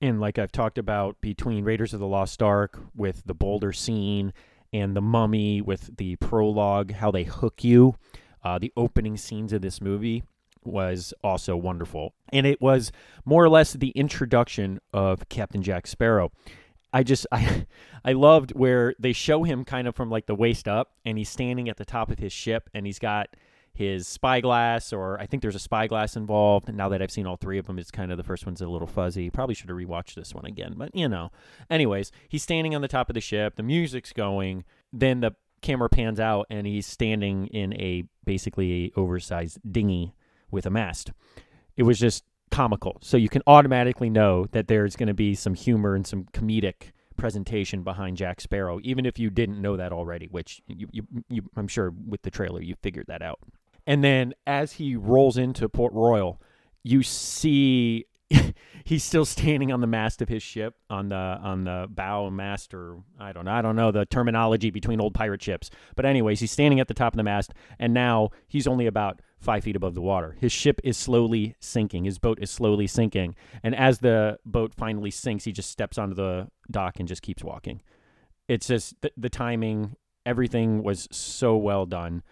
And 0.00 0.20
like 0.20 0.38
I've 0.38 0.52
talked 0.52 0.78
about 0.78 1.20
between 1.20 1.64
Raiders 1.64 1.94
of 1.94 2.00
the 2.00 2.06
Lost 2.06 2.42
Ark 2.42 2.80
with 2.94 3.22
the 3.24 3.34
boulder 3.34 3.72
scene 3.72 4.32
and 4.72 4.96
the 4.96 5.00
mummy 5.00 5.60
with 5.60 5.96
the 5.96 6.16
prologue, 6.16 6.92
how 6.92 7.10
they 7.10 7.24
hook 7.24 7.62
you. 7.62 7.94
Uh, 8.42 8.58
the 8.58 8.72
opening 8.76 9.16
scenes 9.16 9.52
of 9.52 9.62
this 9.62 9.80
movie 9.80 10.24
was 10.64 11.14
also 11.22 11.56
wonderful. 11.56 12.14
And 12.32 12.46
it 12.46 12.60
was 12.60 12.90
more 13.24 13.44
or 13.44 13.48
less 13.48 13.72
the 13.72 13.90
introduction 13.90 14.80
of 14.92 15.28
Captain 15.28 15.62
Jack 15.62 15.86
Sparrow. 15.86 16.32
I 16.92 17.02
just 17.02 17.26
I 17.32 17.66
I 18.04 18.12
loved 18.12 18.52
where 18.52 18.94
they 18.98 19.12
show 19.12 19.44
him 19.44 19.64
kind 19.64 19.86
of 19.86 19.94
from 19.94 20.10
like 20.10 20.26
the 20.26 20.34
waist 20.34 20.68
up 20.68 20.92
and 21.04 21.18
he's 21.18 21.28
standing 21.28 21.68
at 21.68 21.76
the 21.76 21.84
top 21.84 22.10
of 22.10 22.18
his 22.18 22.32
ship 22.32 22.68
and 22.74 22.86
he's 22.86 22.98
got 22.98 23.28
his 23.74 24.06
spyglass 24.06 24.92
or 24.92 25.18
I 25.18 25.26
think 25.26 25.40
there's 25.40 25.54
a 25.54 25.60
spyglass 25.60 26.16
involved. 26.16 26.72
Now 26.72 26.88
that 26.90 27.00
I've 27.00 27.10
seen 27.10 27.26
all 27.26 27.36
three 27.36 27.58
of 27.58 27.66
them, 27.66 27.78
it's 27.78 27.90
kind 27.90 28.10
of 28.10 28.18
the 28.18 28.24
first 28.24 28.44
one's 28.44 28.60
a 28.60 28.68
little 28.68 28.86
fuzzy. 28.86 29.30
Probably 29.30 29.54
should 29.54 29.70
have 29.70 29.78
rewatched 29.78 30.14
this 30.14 30.34
one 30.34 30.44
again, 30.44 30.74
but 30.76 30.94
you 30.94 31.08
know. 31.08 31.30
Anyways, 31.70 32.12
he's 32.28 32.42
standing 32.42 32.74
on 32.74 32.82
the 32.82 32.88
top 32.88 33.08
of 33.08 33.14
the 33.14 33.20
ship, 33.20 33.56
the 33.56 33.62
music's 33.62 34.12
going, 34.12 34.64
then 34.92 35.20
the 35.20 35.32
camera 35.62 35.88
pans 35.88 36.20
out 36.20 36.46
and 36.50 36.66
he's 36.66 36.86
standing 36.86 37.46
in 37.46 37.72
a 37.74 38.04
basically 38.24 38.86
a 38.96 39.00
oversized 39.00 39.58
dinghy 39.70 40.14
with 40.50 40.66
a 40.66 40.70
mast. 40.70 41.12
It 41.76 41.84
was 41.84 41.98
just 41.98 42.24
comical. 42.52 42.98
So 43.00 43.16
you 43.16 43.28
can 43.28 43.42
automatically 43.46 44.10
know 44.10 44.46
that 44.52 44.68
there's 44.68 44.94
going 44.94 45.08
to 45.08 45.14
be 45.14 45.34
some 45.34 45.54
humor 45.54 45.94
and 45.94 46.06
some 46.06 46.24
comedic 46.32 46.92
presentation 47.16 47.82
behind 47.82 48.16
Jack 48.16 48.40
Sparrow, 48.40 48.78
even 48.82 49.06
if 49.06 49.18
you 49.18 49.30
didn't 49.30 49.60
know 49.60 49.76
that 49.76 49.92
already, 49.92 50.26
which 50.26 50.60
you, 50.68 50.86
you, 50.92 51.06
you, 51.28 51.42
I'm 51.56 51.66
sure 51.66 51.92
with 52.06 52.22
the 52.22 52.30
trailer 52.30 52.60
you 52.60 52.76
figured 52.82 53.06
that 53.08 53.22
out. 53.22 53.40
And 53.86 54.04
then 54.04 54.34
as 54.46 54.72
he 54.72 54.94
rolls 54.94 55.36
into 55.36 55.68
Port 55.68 55.92
Royal, 55.92 56.40
you 56.84 57.02
see 57.02 58.06
he's 58.84 59.04
still 59.04 59.24
standing 59.24 59.72
on 59.72 59.80
the 59.80 59.86
mast 59.86 60.22
of 60.22 60.28
his 60.28 60.42
ship 60.42 60.74
on 60.90 61.08
the 61.08 61.16
on 61.16 61.64
the 61.64 61.86
bow 61.88 62.30
mast 62.30 62.74
or 62.74 62.98
I 63.18 63.32
don't 63.32 63.44
know 63.44 63.52
I 63.52 63.62
don't 63.62 63.76
know 63.76 63.90
the 63.90 64.06
terminology 64.06 64.70
between 64.70 65.00
old 65.00 65.14
pirate 65.14 65.42
ships. 65.42 65.70
But 65.96 66.06
anyways, 66.06 66.40
he's 66.40 66.50
standing 66.50 66.80
at 66.80 66.88
the 66.88 66.94
top 66.94 67.12
of 67.12 67.16
the 67.16 67.22
mast, 67.22 67.52
and 67.78 67.94
now 67.94 68.30
he's 68.48 68.66
only 68.66 68.86
about 68.86 69.20
five 69.38 69.64
feet 69.64 69.76
above 69.76 69.94
the 69.94 70.00
water. 70.00 70.36
His 70.40 70.52
ship 70.52 70.80
is 70.84 70.96
slowly 70.96 71.56
sinking. 71.60 72.04
His 72.04 72.18
boat 72.18 72.38
is 72.40 72.50
slowly 72.50 72.86
sinking, 72.86 73.34
and 73.62 73.74
as 73.74 73.98
the 73.98 74.38
boat 74.44 74.74
finally 74.74 75.10
sinks, 75.10 75.44
he 75.44 75.52
just 75.52 75.70
steps 75.70 75.98
onto 75.98 76.14
the 76.14 76.48
dock 76.70 76.98
and 76.98 77.08
just 77.08 77.22
keeps 77.22 77.44
walking. 77.44 77.82
It's 78.48 78.66
just 78.66 79.00
the, 79.00 79.10
the 79.16 79.30
timing, 79.30 79.96
everything 80.26 80.82
was 80.82 81.08
so 81.10 81.56
well 81.56 81.86
done 81.86 82.22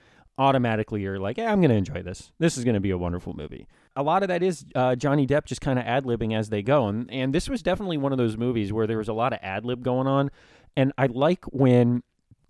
automatically 0.40 1.02
you're 1.02 1.18
like, 1.18 1.36
yeah, 1.36 1.52
I'm 1.52 1.60
to 1.70 1.76
enjoy 1.76 2.02
this. 2.02 2.32
This 2.38 2.56
is 2.56 2.64
to 2.74 2.80
be 2.80 2.90
a 2.90 2.98
wonderful 2.98 3.34
movie. 3.34 3.68
A 4.00 4.02
lot 4.02 4.22
of 4.22 4.28
that 4.28 4.42
is 4.42 4.64
uh, 4.74 4.96
Johnny 4.96 5.26
Depp 5.26 5.44
just 5.44 5.60
kind 5.60 5.78
of 5.78 5.84
ad 5.84 6.04
libbing 6.04 6.34
as 6.34 6.48
they 6.48 6.62
go. 6.62 6.86
And, 6.88 7.10
and 7.10 7.34
this 7.34 7.50
was 7.50 7.62
definitely 7.62 7.98
one 7.98 8.12
of 8.12 8.18
those 8.18 8.38
movies 8.38 8.72
where 8.72 8.86
there 8.86 8.96
was 8.96 9.08
a 9.08 9.12
lot 9.12 9.34
of 9.34 9.40
ad 9.42 9.66
lib 9.66 9.84
going 9.84 10.06
on. 10.06 10.30
And 10.74 10.94
I 10.96 11.06
like 11.06 11.44
when 11.44 12.02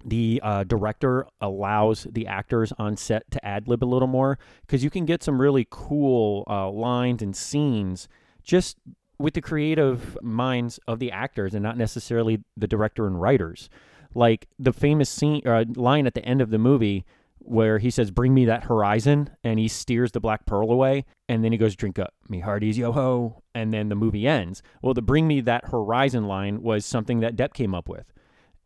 the 0.05 0.41
uh, 0.45 0.63
director 0.63 1.27
allows 1.41 2.07
the 2.09 2.29
actors 2.29 2.73
on 2.79 2.97
set 2.97 3.29
to 3.33 3.45
ad 3.45 3.67
lib 3.67 3.83
a 3.83 3.85
little 3.85 4.07
more 4.07 4.39
because 4.63 4.85
you 4.85 4.91
can 4.91 5.05
get 5.05 5.25
some 5.25 5.41
really 5.41 5.67
cool 5.69 6.45
uh, 6.49 6.71
lines 6.71 7.21
and 7.21 7.35
scenes 7.35 8.07
just 8.45 8.77
with 9.19 9.35
the 9.35 9.43
creative 9.43 10.17
minds 10.23 10.79
of 10.87 11.01
the 11.01 11.11
actors 11.11 11.53
and 11.53 11.65
not 11.65 11.77
necessarily 11.77 12.45
the 12.57 12.69
director 12.69 13.09
and 13.09 13.21
writers. 13.21 13.69
Like 14.15 14.47
the 14.57 14.73
famous 14.73 15.11
scene 15.11 15.43
uh, 15.45 15.65
line 15.75 16.07
at 16.07 16.15
the 16.15 16.25
end 16.25 16.41
of 16.41 16.51
the 16.51 16.59
movie 16.59 17.05
where 17.41 17.79
he 17.79 17.91
says, 17.91 18.11
Bring 18.11 18.35
me 18.35 18.45
that 18.47 18.65
horizon, 18.65 19.31
and 19.43 19.59
he 19.59 19.69
steers 19.69 20.13
the 20.13 20.21
black 20.21 20.47
pearl 20.47 20.71
away, 20.71 21.05
and 21.29 21.45
then 21.45 21.53
he 21.53 21.59
goes, 21.59 21.77
Drink 21.77 21.99
up, 21.99 22.15
me 22.29 22.41
hearties, 22.41 22.79
yo 22.79 22.93
ho, 22.93 23.43
and 23.55 23.73
then 23.73 23.89
the 23.89 23.95
movie 23.95 24.27
ends. 24.27 24.63
Well, 24.83 24.95
the 24.95 25.03
Bring 25.03 25.27
Me 25.27 25.41
That 25.41 25.67
Horizon 25.67 26.25
line 26.25 26.63
was 26.63 26.85
something 26.85 27.21
that 27.21 27.37
Depp 27.37 27.55
came 27.55 27.75
up 27.75 27.89
with. 27.89 28.13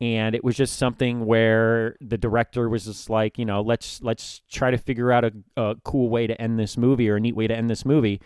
And 0.01 0.35
it 0.35 0.45
was 0.45 0.57
just 0.57 0.77
something 0.77 1.25
where 1.25 1.97
the 2.01 2.19
director 2.19 2.69
was 2.69 2.85
just 2.85 3.09
like, 3.09 3.39
you 3.39 3.45
know, 3.45 3.63
let's 3.63 4.03
let's 4.03 4.43
try 4.51 4.71
to 4.71 4.77
figure 4.77 5.13
out 5.13 5.25
a, 5.25 5.33
a 5.57 5.77
cool 5.85 6.11
way 6.11 6.27
to 6.27 6.39
end 6.41 6.59
this 6.59 6.77
movie 6.77 7.09
or 7.09 7.17
a 7.17 7.21
neat 7.21 7.37
way 7.37 7.47
to 7.47 7.55
end 7.55 7.71
this 7.71 7.85
movie. 7.85 8.21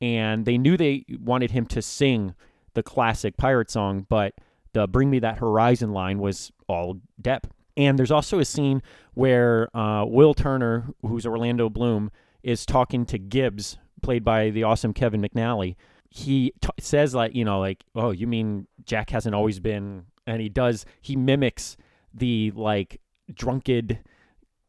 And 0.00 0.44
they 0.44 0.58
knew 0.58 0.76
they 0.76 1.04
wanted 1.18 1.50
him 1.50 1.66
to 1.66 1.80
sing 1.80 2.34
the 2.74 2.82
classic 2.82 3.36
pirate 3.36 3.70
song, 3.70 4.06
but 4.08 4.34
the 4.74 4.86
Bring 4.86 5.10
Me 5.10 5.18
That 5.20 5.38
Horizon 5.38 5.92
line 5.92 6.18
was 6.18 6.52
all 6.68 7.00
Depp. 7.20 7.44
And 7.76 7.98
there's 7.98 8.10
also 8.10 8.38
a 8.38 8.44
scene 8.44 8.82
where 9.14 9.74
uh, 9.76 10.04
Will 10.04 10.34
Turner, 10.34 10.88
who's 11.02 11.26
Orlando 11.26 11.68
Bloom, 11.68 12.10
is 12.42 12.64
talking 12.64 13.04
to 13.06 13.18
Gibbs, 13.18 13.78
played 14.02 14.24
by 14.24 14.50
the 14.50 14.62
awesome 14.62 14.92
Kevin 14.92 15.22
McNally. 15.22 15.76
He 16.10 16.52
t- 16.60 16.68
says 16.78 17.14
like, 17.14 17.34
you 17.34 17.44
know, 17.44 17.58
like, 17.58 17.82
oh, 17.96 18.12
you 18.12 18.26
mean 18.26 18.68
Jack 18.84 19.10
hasn't 19.10 19.34
always 19.34 19.58
been, 19.58 20.04
and 20.26 20.40
he 20.40 20.48
does. 20.48 20.86
He 21.00 21.16
mimics 21.16 21.76
the 22.12 22.52
like 22.54 23.00
drunken, 23.32 23.98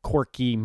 quirky 0.02 0.58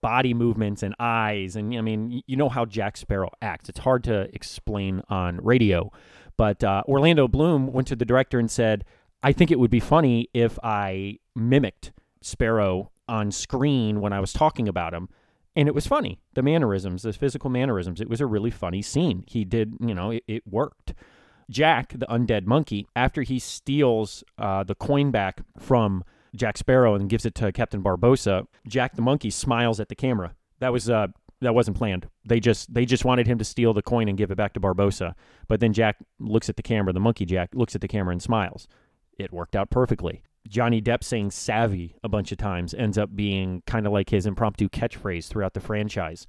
body 0.00 0.34
movements 0.34 0.82
and 0.82 0.96
eyes, 0.98 1.54
and 1.54 1.72
I 1.76 1.80
mean, 1.80 2.22
you 2.26 2.36
know 2.36 2.48
how 2.48 2.64
Jack 2.64 2.96
Sparrow 2.96 3.30
acts. 3.40 3.68
It's 3.68 3.78
hard 3.78 4.02
to 4.04 4.22
explain 4.34 5.02
on 5.08 5.36
radio, 5.36 5.92
but 6.36 6.64
uh, 6.64 6.82
Orlando 6.88 7.28
Bloom 7.28 7.72
went 7.72 7.86
to 7.88 7.94
the 7.94 8.04
director 8.04 8.40
and 8.40 8.50
said, 8.50 8.84
I 9.22 9.32
think 9.32 9.50
it 9.50 9.58
would 9.58 9.70
be 9.70 9.80
funny 9.80 10.28
if 10.34 10.58
I 10.62 11.18
mimicked 11.36 11.92
Sparrow 12.20 12.90
on 13.08 13.30
screen 13.30 14.00
when 14.00 14.12
I 14.12 14.20
was 14.20 14.32
talking 14.32 14.68
about 14.68 14.94
him. 14.94 15.08
And 15.54 15.68
it 15.68 15.74
was 15.74 15.86
funny. 15.86 16.20
The 16.34 16.42
mannerisms, 16.42 17.02
the 17.02 17.12
physical 17.12 17.50
mannerisms. 17.50 18.00
It 18.00 18.08
was 18.08 18.20
a 18.20 18.26
really 18.26 18.50
funny 18.50 18.82
scene. 18.82 19.24
He 19.26 19.44
did, 19.44 19.74
you 19.80 19.94
know, 19.94 20.10
it, 20.10 20.24
it 20.26 20.42
worked. 20.46 20.94
Jack, 21.50 21.92
the 21.92 22.06
undead 22.06 22.46
monkey, 22.46 22.86
after 22.96 23.22
he 23.22 23.38
steals 23.38 24.24
uh, 24.38 24.64
the 24.64 24.74
coin 24.74 25.10
back 25.10 25.42
from 25.58 26.04
Jack 26.34 26.56
Sparrow 26.56 26.94
and 26.94 27.10
gives 27.10 27.26
it 27.26 27.34
to 27.36 27.52
Captain 27.52 27.82
Barbossa, 27.82 28.46
Jack 28.66 28.96
the 28.96 29.02
monkey 29.02 29.28
smiles 29.28 29.78
at 29.78 29.88
the 29.90 29.94
camera. 29.94 30.34
That 30.60 30.72
was 30.72 30.88
uh, 30.88 31.08
that 31.42 31.54
wasn't 31.54 31.76
planned. 31.76 32.08
They 32.24 32.40
just 32.40 32.72
they 32.72 32.86
just 32.86 33.04
wanted 33.04 33.26
him 33.26 33.36
to 33.38 33.44
steal 33.44 33.74
the 33.74 33.82
coin 33.82 34.08
and 34.08 34.16
give 34.16 34.30
it 34.30 34.36
back 34.36 34.54
to 34.54 34.60
Barbossa. 34.60 35.14
But 35.48 35.60
then 35.60 35.74
Jack 35.74 35.98
looks 36.18 36.48
at 36.48 36.56
the 36.56 36.62
camera. 36.62 36.94
The 36.94 37.00
monkey 37.00 37.26
Jack 37.26 37.50
looks 37.52 37.74
at 37.74 37.82
the 37.82 37.88
camera 37.88 38.12
and 38.12 38.22
smiles 38.22 38.66
it 39.22 39.32
worked 39.32 39.56
out 39.56 39.70
perfectly. 39.70 40.22
Johnny 40.48 40.82
Depp 40.82 41.04
saying 41.04 41.30
savvy 41.30 41.96
a 42.02 42.08
bunch 42.08 42.32
of 42.32 42.38
times 42.38 42.74
ends 42.74 42.98
up 42.98 43.14
being 43.14 43.62
kind 43.66 43.86
of 43.86 43.92
like 43.92 44.10
his 44.10 44.26
impromptu 44.26 44.68
catchphrase 44.68 45.28
throughout 45.28 45.54
the 45.54 45.60
franchise. 45.60 46.26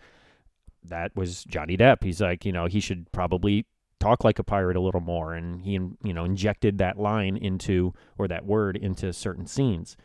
That 0.83 1.15
was 1.15 1.43
Johnny 1.45 1.77
Depp. 1.77 2.03
He's 2.03 2.21
like, 2.21 2.45
you 2.45 2.51
know, 2.51 2.67
he 2.67 2.79
should 2.79 3.11
probably 3.11 3.65
talk 3.99 4.23
like 4.23 4.37
a 4.37 4.43
pirate 4.43 4.75
a 4.75 4.81
little 4.81 5.01
more. 5.01 5.33
And 5.33 5.61
he, 5.61 5.73
you 5.73 6.13
know, 6.13 6.25
injected 6.25 6.77
that 6.77 6.99
line 6.99 7.37
into, 7.37 7.93
or 8.17 8.27
that 8.27 8.45
word 8.45 8.77
into 8.77 9.11
certain 9.13 9.47
scenes. 9.47 9.97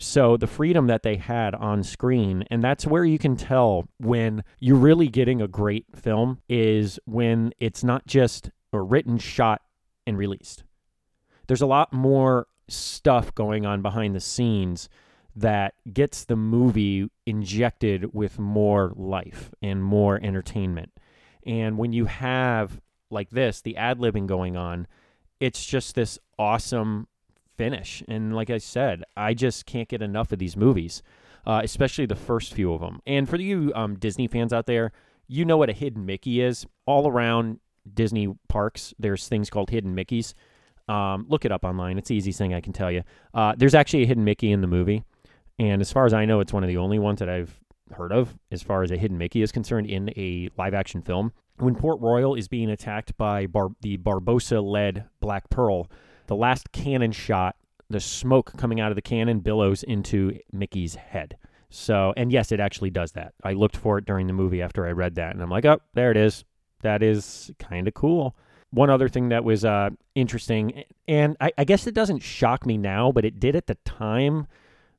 So 0.00 0.36
the 0.36 0.46
freedom 0.46 0.86
that 0.88 1.02
they 1.02 1.16
had 1.16 1.54
on 1.54 1.82
screen, 1.82 2.44
and 2.50 2.62
that's 2.62 2.86
where 2.86 3.04
you 3.04 3.18
can 3.18 3.36
tell 3.36 3.88
when 3.98 4.42
you're 4.58 4.76
really 4.76 5.08
getting 5.08 5.40
a 5.40 5.48
great 5.48 5.86
film, 5.94 6.40
is 6.48 6.98
when 7.04 7.52
it's 7.60 7.84
not 7.84 8.06
just 8.06 8.50
a 8.72 8.80
written, 8.80 9.18
shot, 9.18 9.62
and 10.06 10.18
released 10.18 10.64
there's 11.46 11.62
a 11.62 11.66
lot 11.66 11.92
more 11.92 12.46
stuff 12.68 13.34
going 13.34 13.66
on 13.66 13.82
behind 13.82 14.14
the 14.14 14.20
scenes 14.20 14.88
that 15.36 15.74
gets 15.92 16.24
the 16.24 16.36
movie 16.36 17.10
injected 17.26 18.14
with 18.14 18.38
more 18.38 18.92
life 18.96 19.50
and 19.60 19.82
more 19.82 20.20
entertainment. 20.22 20.92
And 21.44 21.76
when 21.76 21.92
you 21.92 22.06
have 22.06 22.80
like 23.10 23.30
this, 23.30 23.60
the 23.60 23.76
ad 23.76 23.98
libbing 23.98 24.26
going 24.26 24.56
on, 24.56 24.86
it's 25.40 25.64
just 25.64 25.94
this 25.94 26.18
awesome 26.38 27.08
finish. 27.56 28.02
And 28.08 28.34
like 28.34 28.50
I 28.50 28.58
said, 28.58 29.04
I 29.16 29.34
just 29.34 29.66
can't 29.66 29.88
get 29.88 30.02
enough 30.02 30.32
of 30.32 30.38
these 30.38 30.56
movies, 30.56 31.02
uh, 31.46 31.60
especially 31.64 32.06
the 32.06 32.14
first 32.14 32.54
few 32.54 32.72
of 32.72 32.80
them. 32.80 33.00
And 33.06 33.28
for 33.28 33.36
you 33.36 33.72
um, 33.74 33.96
Disney 33.96 34.28
fans 34.28 34.52
out 34.52 34.66
there, 34.66 34.92
you 35.26 35.44
know 35.44 35.56
what 35.56 35.70
a 35.70 35.74
hidden 35.74 36.06
Mickey 36.06 36.40
is. 36.40 36.66
All 36.86 37.08
around 37.08 37.60
Disney 37.92 38.34
parks, 38.48 38.94
there's 38.98 39.28
things 39.28 39.50
called 39.50 39.70
hidden 39.70 39.94
Mickeys. 39.94 40.34
Um, 40.88 41.26
look 41.28 41.44
it 41.44 41.52
up 41.52 41.64
online. 41.64 41.98
It's 41.98 42.08
the 42.08 42.16
easiest 42.16 42.38
thing 42.38 42.54
I 42.54 42.60
can 42.60 42.72
tell 42.72 42.90
you. 42.90 43.02
Uh, 43.32 43.54
there's 43.56 43.74
actually 43.74 44.02
a 44.02 44.06
hidden 44.06 44.24
Mickey 44.24 44.52
in 44.52 44.60
the 44.60 44.66
movie, 44.66 45.04
and 45.58 45.80
as 45.80 45.92
far 45.92 46.04
as 46.04 46.12
I 46.12 46.24
know, 46.24 46.40
it's 46.40 46.52
one 46.52 46.62
of 46.62 46.68
the 46.68 46.76
only 46.76 46.98
ones 46.98 47.20
that 47.20 47.28
I've 47.28 47.58
heard 47.92 48.12
of 48.12 48.34
as 48.50 48.62
far 48.62 48.82
as 48.82 48.90
a 48.90 48.96
hidden 48.96 49.18
Mickey 49.18 49.42
is 49.42 49.52
concerned 49.52 49.86
in 49.86 50.10
a 50.16 50.48
live 50.58 50.74
action 50.74 51.02
film. 51.02 51.32
When 51.58 51.74
Port 51.74 52.00
Royal 52.00 52.34
is 52.34 52.48
being 52.48 52.70
attacked 52.70 53.16
by 53.16 53.46
Bar- 53.46 53.76
the 53.80 53.96
Barbossa 53.96 54.62
led 54.62 55.06
Black 55.20 55.48
Pearl, 55.50 55.88
the 56.26 56.36
last 56.36 56.72
cannon 56.72 57.12
shot, 57.12 57.56
the 57.88 58.00
smoke 58.00 58.52
coming 58.56 58.80
out 58.80 58.90
of 58.90 58.96
the 58.96 59.02
cannon 59.02 59.40
billows 59.40 59.82
into 59.82 60.38
Mickey's 60.52 60.96
head. 60.96 61.36
So, 61.70 62.12
and 62.16 62.32
yes, 62.32 62.52
it 62.52 62.60
actually 62.60 62.90
does 62.90 63.12
that. 63.12 63.34
I 63.42 63.52
looked 63.52 63.76
for 63.76 63.98
it 63.98 64.04
during 64.04 64.26
the 64.26 64.32
movie 64.32 64.62
after 64.62 64.86
I 64.86 64.90
read 64.90 65.14
that, 65.16 65.32
and 65.32 65.42
I'm 65.42 65.50
like, 65.50 65.64
oh, 65.64 65.80
there 65.94 66.10
it 66.10 66.16
is. 66.16 66.44
That 66.82 67.02
is 67.02 67.50
kind 67.58 67.88
of 67.88 67.94
cool 67.94 68.36
one 68.74 68.90
other 68.90 69.08
thing 69.08 69.28
that 69.28 69.44
was 69.44 69.64
uh, 69.64 69.90
interesting, 70.14 70.84
and 71.06 71.36
I, 71.40 71.52
I, 71.56 71.64
guess 71.64 71.86
it 71.86 71.94
doesn't 71.94 72.20
shock 72.20 72.66
me 72.66 72.76
now, 72.76 73.12
but 73.12 73.24
it 73.24 73.38
did 73.38 73.56
at 73.56 73.66
the 73.66 73.76
time. 73.84 74.46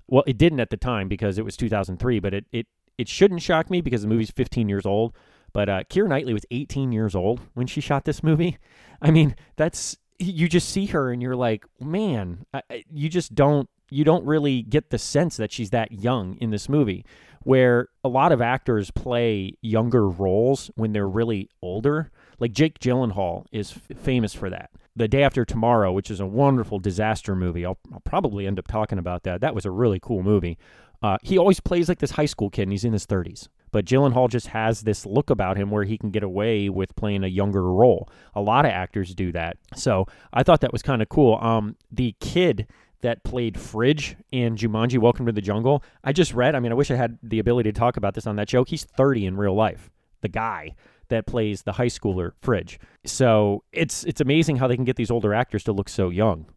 Well, 0.07 0.23
it 0.27 0.37
didn't 0.37 0.59
at 0.59 0.69
the 0.69 0.77
time 0.77 1.07
because 1.07 1.37
it 1.37 1.45
was 1.45 1.57
2003, 1.57 2.19
but 2.19 2.33
it 2.33 2.45
it, 2.51 2.67
it 2.97 3.09
shouldn't 3.09 3.41
shock 3.41 3.69
me 3.69 3.81
because 3.81 4.01
the 4.01 4.07
movie's 4.07 4.31
15 4.31 4.69
years 4.69 4.85
old. 4.85 5.13
But 5.51 5.69
uh, 5.69 5.83
Keira 5.89 6.09
Knightley 6.09 6.33
was 6.33 6.45
18 6.51 6.91
years 6.91 7.15
old 7.15 7.39
when 7.53 7.65
she 7.67 7.79
shot 7.79 8.03
this 8.03 8.21
movie. 8.21 8.57
I 9.01 9.11
mean, 9.11 9.35
that's 9.55 9.97
you 10.19 10.47
just 10.47 10.69
see 10.69 10.87
her 10.87 11.11
and 11.11 11.21
you're 11.21 11.35
like, 11.35 11.65
man, 11.79 12.45
I, 12.53 12.83
you 12.91 13.09
just 13.09 13.35
don't 13.35 13.69
you 13.89 14.03
don't 14.03 14.25
really 14.25 14.63
get 14.63 14.89
the 14.89 14.97
sense 14.97 15.37
that 15.37 15.51
she's 15.51 15.69
that 15.69 15.91
young 15.91 16.37
in 16.41 16.49
this 16.49 16.67
movie 16.67 17.05
where 17.43 17.89
a 18.03 18.09
lot 18.09 18.31
of 18.31 18.41
actors 18.41 18.89
play 18.91 19.53
younger 19.61 20.09
roles 20.09 20.71
when 20.75 20.91
they're 20.91 21.07
really 21.07 21.49
older 21.61 22.11
like 22.39 22.51
Jake 22.51 22.79
Gyllenhaal 22.79 23.45
is 23.51 23.73
f- 23.89 23.97
famous 23.97 24.33
for 24.33 24.49
that. 24.49 24.69
The 24.95 25.07
Day 25.07 25.23
After 25.23 25.43
Tomorrow, 25.43 25.91
which 25.91 26.09
is 26.09 26.19
a 26.19 26.25
wonderful 26.25 26.79
disaster 26.79 27.35
movie, 27.35 27.65
I'll, 27.65 27.77
I'll 27.93 28.01
probably 28.01 28.47
end 28.47 28.59
up 28.59 28.67
talking 28.67 28.97
about 28.97 29.23
that. 29.23 29.41
That 29.41 29.55
was 29.55 29.65
a 29.65 29.71
really 29.71 29.99
cool 29.99 30.23
movie. 30.23 30.57
Uh, 31.01 31.17
he 31.21 31.37
always 31.37 31.59
plays 31.59 31.89
like 31.89 31.99
this 31.99 32.11
high 32.11 32.25
school 32.25 32.49
kid, 32.49 32.63
and 32.63 32.71
he's 32.71 32.85
in 32.85 32.93
his 32.93 33.05
30s. 33.05 33.47
But 33.71 33.85
Gyllenhaal 33.85 34.29
just 34.29 34.47
has 34.47 34.81
this 34.81 35.05
look 35.05 35.29
about 35.29 35.57
him 35.57 35.69
where 35.69 35.83
he 35.83 35.97
can 35.97 36.11
get 36.11 36.23
away 36.23 36.69
with 36.69 36.95
playing 36.95 37.25
a 37.25 37.27
younger 37.27 37.69
role. 37.69 38.09
A 38.33 38.41
lot 38.41 38.63
of 38.65 38.71
actors 38.71 39.13
do 39.13 39.33
that. 39.33 39.57
So 39.75 40.05
I 40.31 40.43
thought 40.43 40.61
that 40.61 40.71
was 40.71 40.81
kind 40.81 41.01
of 41.01 41.09
cool. 41.09 41.35
Um, 41.41 41.75
the 41.91 42.15
kid 42.21 42.67
that 43.01 43.23
played 43.25 43.59
Fridge 43.59 44.15
in 44.31 44.55
Jumanji 44.55 44.97
Welcome 44.97 45.25
to 45.25 45.33
the 45.33 45.41
Jungle, 45.41 45.83
I 46.05 46.13
just 46.13 46.33
read, 46.33 46.55
I 46.55 46.61
mean, 46.61 46.71
I 46.71 46.75
wish 46.75 46.89
I 46.89 46.95
had 46.95 47.19
the 47.21 47.39
ability 47.39 47.71
to 47.71 47.77
talk 47.77 47.97
about 47.97 48.13
this 48.13 48.25
on 48.25 48.37
that 48.37 48.49
show. 48.49 48.63
He's 48.63 48.85
30 48.85 49.25
in 49.25 49.35
real 49.35 49.53
life, 49.53 49.91
the 50.21 50.29
guy 50.29 50.73
that 51.09 51.25
plays 51.25 51.63
the 51.63 51.73
high 51.73 51.87
schooler 51.87 52.31
Fridge. 52.41 52.79
So 53.05 53.63
it's 53.71 54.03
it's 54.05 54.21
amazing 54.21 54.57
how 54.57 54.67
they 54.67 54.75
can 54.75 54.85
get 54.85 54.95
these 54.95 55.11
older 55.11 55.33
actors 55.33 55.63
to 55.65 55.73
look 55.73 55.89
so 55.89 56.09
young. 56.09 56.47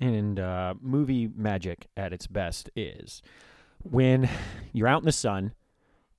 And 0.00 0.40
uh, 0.40 0.74
movie 0.80 1.28
magic 1.34 1.86
at 1.96 2.12
its 2.12 2.26
best 2.26 2.70
is 2.74 3.22
when 3.82 4.28
you're 4.72 4.88
out 4.88 5.02
in 5.02 5.06
the 5.06 5.12
sun, 5.12 5.52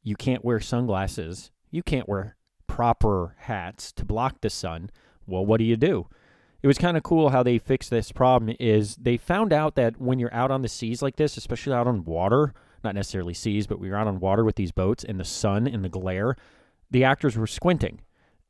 you 0.04 0.16
can't 0.16 0.46
wear 0.46 0.60
sunglasses, 0.60 1.52
you 1.72 1.84
can't 1.84 2.08
wear 2.08 2.36
proper 2.68 3.36
hats 3.40 3.92
to 3.94 4.06
block 4.06 4.42
the 4.42 4.50
sun, 4.50 4.90
well, 5.28 5.46
what 5.46 5.58
do 5.58 5.64
you 5.64 5.78
do? 5.78 6.08
It 6.62 6.68
was 6.68 6.78
kind 6.78 6.96
of 6.96 7.04
cool 7.04 7.30
how 7.30 7.44
they 7.44 7.58
fixed 7.58 7.90
this 7.90 8.12
problem 8.12 8.56
is 8.60 8.96
they 8.96 9.18
found 9.18 9.52
out 9.52 9.76
that 9.76 10.00
when 10.00 10.18
you're 10.18 10.34
out 10.34 10.50
on 10.50 10.62
the 10.62 10.70
seas 10.70 11.02
like 11.02 11.18
this, 11.18 11.36
especially 11.36 11.74
out 11.74 11.88
on 11.88 12.06
water, 12.06 12.54
not 12.84 12.96
necessarily 12.96 13.34
seas, 13.34 13.68
but 13.68 13.80
we 13.80 13.90
were 13.90 13.98
out 13.98 14.08
on 14.08 14.20
water 14.20 14.44
with 14.44 14.56
these 14.56 14.72
boats 14.72 15.04
and 15.04 15.20
the 15.20 15.26
sun 15.26 15.68
and 15.68 15.84
the 15.84 15.90
glare, 15.90 16.36
the 16.94 17.04
actors 17.04 17.36
were 17.36 17.48
squinting. 17.48 18.00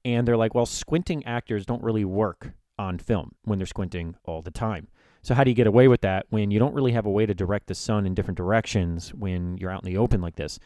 And 0.05 0.27
they're 0.27 0.37
like, 0.37 0.53
well, 0.53 0.65
squinting 0.65 1.25
actors 1.25 1.65
don't 1.65 1.81
really 1.81 2.05
work 2.05 2.51
on 2.77 2.99
film 2.99 3.31
when 3.45 3.57
they're 3.57 3.65
squinting 3.65 4.15
all 4.25 4.41
the 4.41 4.51
time. 4.51 4.89
So 5.21 5.33
how 5.33 5.45
do 5.45 5.49
you 5.49 5.55
get 5.55 5.67
away 5.67 5.87
with 5.87 6.01
that 6.01 6.25
when 6.29 6.51
you 6.51 6.59
don't 6.59 6.73
really 6.73 6.91
have 6.91 7.05
a 7.05 7.11
way 7.11 7.25
to 7.25 7.33
direct 7.33 7.67
the 7.67 7.75
sun 7.75 8.05
in 8.05 8.13
different 8.13 8.37
directions 8.37 9.13
when 9.13 9.57
you're 9.57 9.71
out 9.71 9.85
in 9.85 9.91
the 9.91 9.97
open 9.97 10.19
like 10.19 10.35
this? 10.35 10.59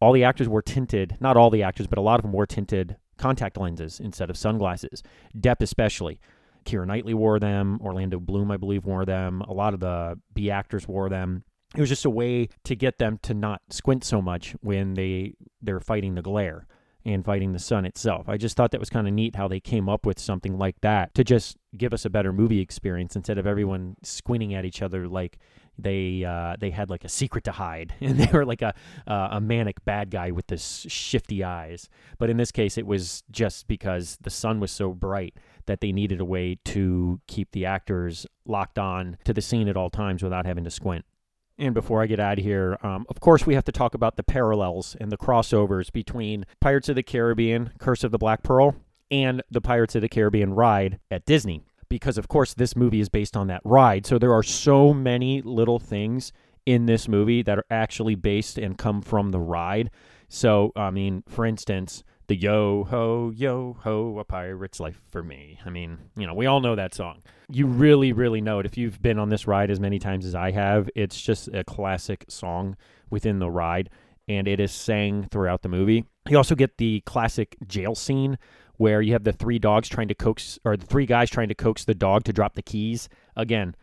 All 0.00 0.12
the 0.12 0.24
actors 0.24 0.48
wore 0.48 0.62
tinted, 0.62 1.18
not 1.20 1.36
all 1.36 1.50
the 1.50 1.62
actors, 1.62 1.86
but 1.86 1.98
a 1.98 2.02
lot 2.02 2.18
of 2.18 2.22
them 2.22 2.32
wore 2.32 2.46
tinted 2.46 2.96
contact 3.18 3.58
lenses 3.58 4.00
instead 4.00 4.30
of 4.30 4.36
sunglasses. 4.36 5.02
Depp 5.38 5.60
especially. 5.60 6.18
Keira 6.64 6.86
Knightley 6.86 7.14
wore 7.14 7.38
them. 7.38 7.78
Orlando 7.82 8.18
Bloom, 8.18 8.50
I 8.50 8.56
believe, 8.56 8.86
wore 8.86 9.04
them. 9.04 9.42
A 9.42 9.52
lot 9.52 9.74
of 9.74 9.80
the 9.80 10.18
B 10.32 10.50
actors 10.50 10.88
wore 10.88 11.10
them. 11.10 11.44
It 11.74 11.80
was 11.80 11.90
just 11.90 12.06
a 12.06 12.10
way 12.10 12.48
to 12.64 12.74
get 12.74 12.98
them 12.98 13.18
to 13.22 13.34
not 13.34 13.60
squint 13.68 14.02
so 14.04 14.22
much 14.22 14.54
when 14.62 14.94
they 14.94 15.34
they're 15.60 15.80
fighting 15.80 16.14
the 16.14 16.22
glare 16.22 16.66
and 17.06 17.24
fighting 17.24 17.52
the 17.52 17.58
sun 17.58 17.84
itself. 17.84 18.28
I 18.28 18.36
just 18.36 18.56
thought 18.56 18.72
that 18.72 18.80
was 18.80 18.90
kind 18.90 19.06
of 19.06 19.14
neat 19.14 19.36
how 19.36 19.48
they 19.48 19.60
came 19.60 19.88
up 19.88 20.04
with 20.04 20.18
something 20.18 20.58
like 20.58 20.80
that 20.80 21.14
to 21.14 21.24
just 21.24 21.56
give 21.76 21.92
us 21.92 22.04
a 22.04 22.10
better 22.10 22.32
movie 22.32 22.60
experience 22.60 23.14
instead 23.14 23.38
of 23.38 23.46
everyone 23.46 23.96
squinting 24.02 24.54
at 24.54 24.64
each 24.64 24.82
other 24.82 25.06
like 25.06 25.38
they 25.78 26.24
uh, 26.24 26.56
they 26.58 26.70
had 26.70 26.88
like 26.88 27.04
a 27.04 27.08
secret 27.08 27.44
to 27.44 27.52
hide 27.52 27.94
and 28.00 28.18
they 28.18 28.30
were 28.32 28.44
like 28.44 28.62
a 28.62 28.74
uh, 29.06 29.28
a 29.32 29.40
manic 29.40 29.84
bad 29.84 30.10
guy 30.10 30.30
with 30.30 30.46
this 30.48 30.86
shifty 30.88 31.44
eyes. 31.44 31.88
But 32.18 32.30
in 32.30 32.38
this 32.38 32.50
case, 32.50 32.78
it 32.78 32.86
was 32.86 33.22
just 33.30 33.68
because 33.68 34.18
the 34.20 34.30
sun 34.30 34.58
was 34.58 34.70
so 34.70 34.92
bright 34.92 35.36
that 35.66 35.80
they 35.80 35.92
needed 35.92 36.20
a 36.20 36.24
way 36.24 36.58
to 36.64 37.20
keep 37.26 37.52
the 37.52 37.66
actors 37.66 38.26
locked 38.46 38.78
on 38.78 39.18
to 39.24 39.32
the 39.32 39.42
scene 39.42 39.68
at 39.68 39.76
all 39.76 39.90
times 39.90 40.22
without 40.22 40.46
having 40.46 40.64
to 40.64 40.70
squint. 40.70 41.04
And 41.58 41.72
before 41.74 42.02
I 42.02 42.06
get 42.06 42.20
out 42.20 42.38
of 42.38 42.44
here, 42.44 42.78
um, 42.82 43.06
of 43.08 43.20
course, 43.20 43.46
we 43.46 43.54
have 43.54 43.64
to 43.64 43.72
talk 43.72 43.94
about 43.94 44.16
the 44.16 44.22
parallels 44.22 44.94
and 45.00 45.10
the 45.10 45.16
crossovers 45.16 45.90
between 45.90 46.44
Pirates 46.60 46.88
of 46.90 46.96
the 46.96 47.02
Caribbean, 47.02 47.70
Curse 47.78 48.04
of 48.04 48.12
the 48.12 48.18
Black 48.18 48.42
Pearl, 48.42 48.76
and 49.10 49.42
the 49.50 49.62
Pirates 49.62 49.94
of 49.94 50.02
the 50.02 50.08
Caribbean 50.08 50.52
ride 50.52 50.98
at 51.10 51.24
Disney. 51.24 51.64
Because, 51.88 52.18
of 52.18 52.28
course, 52.28 52.52
this 52.52 52.76
movie 52.76 53.00
is 53.00 53.08
based 53.08 53.36
on 53.36 53.46
that 53.46 53.62
ride. 53.64 54.04
So 54.04 54.18
there 54.18 54.34
are 54.34 54.42
so 54.42 54.92
many 54.92 55.40
little 55.40 55.78
things 55.78 56.32
in 56.66 56.86
this 56.86 57.08
movie 57.08 57.42
that 57.42 57.58
are 57.58 57.66
actually 57.70 58.16
based 58.16 58.58
and 58.58 58.76
come 58.76 59.00
from 59.00 59.30
the 59.30 59.38
ride. 59.38 59.90
So, 60.28 60.72
I 60.74 60.90
mean, 60.90 61.22
for 61.28 61.46
instance, 61.46 62.02
the 62.28 62.36
yo 62.36 62.84
ho 62.84 63.32
yo 63.34 63.76
ho 63.80 64.18
a 64.18 64.24
pirate's 64.24 64.80
life 64.80 65.00
for 65.10 65.22
me. 65.22 65.58
I 65.64 65.70
mean 65.70 65.98
you 66.16 66.26
know 66.26 66.34
we 66.34 66.46
all 66.46 66.60
know 66.60 66.74
that 66.74 66.94
song. 66.94 67.22
You 67.50 67.66
really 67.66 68.12
really 68.12 68.40
know 68.40 68.58
it. 68.58 68.66
If 68.66 68.76
you've 68.76 69.00
been 69.00 69.18
on 69.18 69.28
this 69.28 69.46
ride 69.46 69.70
as 69.70 69.80
many 69.80 69.98
times 69.98 70.26
as 70.26 70.34
i 70.34 70.50
have 70.50 70.88
it's 70.94 71.20
just 71.20 71.48
a 71.48 71.64
classic 71.64 72.24
song 72.28 72.76
within 73.10 73.38
the 73.38 73.50
ride 73.50 73.90
and 74.28 74.48
it 74.48 74.58
is 74.58 74.72
sang 74.72 75.28
throughout 75.30 75.62
the 75.62 75.68
movie. 75.68 76.04
You 76.28 76.36
also 76.36 76.54
get 76.54 76.78
the 76.78 77.00
classic 77.06 77.56
jail 77.66 77.94
scene 77.94 78.38
where 78.76 79.00
you 79.00 79.12
have 79.12 79.24
the 79.24 79.32
three 79.32 79.58
dogs 79.58 79.88
trying 79.88 80.08
to 80.08 80.14
coax 80.14 80.58
or 80.64 80.76
the 80.76 80.86
three 80.86 81.06
guys 81.06 81.30
trying 81.30 81.48
to 81.48 81.54
coax 81.54 81.84
the 81.84 81.94
dog 81.94 82.24
to 82.24 82.32
drop 82.32 82.54
the 82.54 82.62
keys. 82.62 83.08
Again 83.36 83.74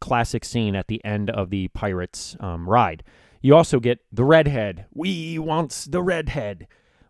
classic 0.00 0.44
scene 0.44 0.74
at 0.74 0.88
the 0.88 1.04
end 1.04 1.30
of 1.30 1.50
the 1.50 1.68
pirates 1.68 2.36
um, 2.40 2.68
ride. 2.68 3.02
You 3.40 3.54
also 3.54 3.80
get 3.80 4.00
the 4.12 4.24
redhead. 4.24 4.86
We 4.92 5.38
wants 5.38 5.84
the 5.84 6.02
redhead 6.02 6.66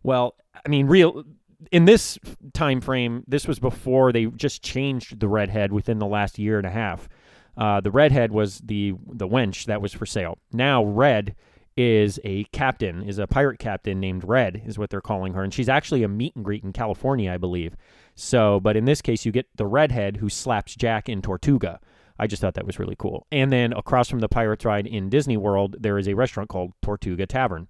well, 0.09 0.37
I 0.65 0.71
mean, 0.71 0.87
real 0.87 1.23
in 1.71 1.85
this 1.85 2.19
time 2.55 2.81
frame, 2.81 3.25
this 3.29 3.47
was 3.47 3.59
before 3.59 4.11
they 4.11 4.25
just 4.25 4.63
changed 4.63 5.21
the 5.21 5.29
redhead 5.29 5.71
within 5.71 5.99
the 5.99 6.07
last 6.07 6.39
year 6.39 6.57
and 6.57 6.67
a 6.67 6.71
half. 6.71 7.11
Uh, 7.59 7.83
the 7.83 7.91
redhead 7.91 8.33
was 8.33 8.61
the 8.61 8.95
the 9.13 9.29
wench 9.29 9.67
that 9.67 9.83
was 9.83 9.93
for 9.93 10.07
sale. 10.07 10.39
Now 10.51 10.83
Red 10.83 11.37
is 11.77 12.19
a 12.25 12.45
captain, 12.45 13.03
is 13.03 13.19
a 13.19 13.27
pirate 13.27 13.59
captain 13.59 14.01
named 14.01 14.25
Red, 14.25 14.63
is 14.65 14.79
what 14.79 14.89
they're 14.89 15.03
calling 15.03 15.35
her, 15.35 15.45
and 15.45 15.53
she's 15.53 15.69
actually 15.69 16.03
a 16.03 16.09
meet 16.09 16.35
and 16.35 16.45
greet 16.45 16.65
in 16.65 16.73
California, 16.73 17.31
I 17.31 17.37
believe. 17.37 17.77
So, 18.15 18.61
but 18.61 18.79
in 18.79 18.87
this 18.87 19.03
case, 19.03 19.27
you 19.27 19.31
get 19.31 19.47
the 19.57 19.67
redhead 19.67 20.17
who 20.17 20.31
slaps 20.31 20.75
Jack 20.75 21.11
in 21.11 21.21
Tortuga. 21.21 21.81
I 22.19 22.27
just 22.27 22.41
thought 22.41 22.55
that 22.55 22.67
was 22.67 22.79
really 22.79 22.97
cool. 22.99 23.27
And 23.31 23.53
then 23.53 23.75
across 23.75 24.09
from 24.09 24.21
the 24.21 24.29
Pirates 24.29 24.65
ride 24.65 24.87
in 24.87 25.11
Disney 25.11 25.37
World, 25.37 25.77
there 25.79 25.99
is 25.99 26.09
a 26.09 26.15
restaurant 26.15 26.49
called 26.49 26.73
Tortuga 26.83 27.27
Tavern. 27.27 27.69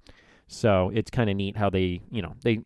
So 0.49 0.91
it's 0.93 1.11
kind 1.11 1.31
of 1.31 1.37
neat 1.37 1.57
how 1.57 1.71
they, 1.71 2.01
you 2.11 2.23
know, 2.23 2.35
they 2.43 2.61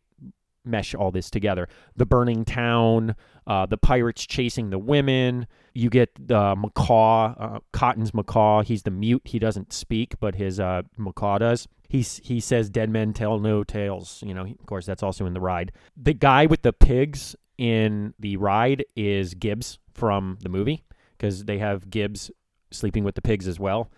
mesh 0.64 0.94
all 0.94 1.10
this 1.10 1.30
together. 1.30 1.68
The 1.96 2.06
burning 2.06 2.44
town, 2.44 3.14
uh, 3.46 3.66
the 3.66 3.76
pirates 3.76 4.24
chasing 4.24 4.70
the 4.70 4.78
women. 4.78 5.46
You 5.74 5.90
get 5.90 6.10
uh, 6.30 6.54
Macaw, 6.56 7.34
uh, 7.38 7.58
Cotton's 7.72 8.14
Macaw. 8.14 8.62
He's 8.62 8.82
the 8.82 8.90
mute. 8.90 9.22
He 9.24 9.38
doesn't 9.38 9.72
speak, 9.72 10.14
but 10.20 10.36
his 10.36 10.60
uh, 10.60 10.82
Macaw 10.96 11.38
does. 11.38 11.68
He's, 11.88 12.20
he 12.24 12.40
says, 12.40 12.70
"Dead 12.70 12.88
men 12.88 13.12
tell 13.12 13.38
no 13.38 13.64
tales." 13.64 14.22
You 14.24 14.34
know, 14.34 14.42
of 14.42 14.66
course, 14.66 14.86
that's 14.86 15.02
also 15.02 15.26
in 15.26 15.34
the 15.34 15.40
ride. 15.40 15.72
The 15.96 16.14
guy 16.14 16.46
with 16.46 16.62
the 16.62 16.72
pigs 16.72 17.36
in 17.58 18.14
the 18.18 18.36
ride 18.36 18.84
is 18.96 19.34
Gibbs 19.34 19.78
from 19.92 20.38
the 20.40 20.48
movie 20.48 20.84
because 21.16 21.44
they 21.44 21.58
have 21.58 21.90
Gibbs 21.90 22.30
sleeping 22.70 23.04
with 23.04 23.14
the 23.14 23.22
pigs 23.22 23.46
as 23.46 23.60
well. 23.60 23.90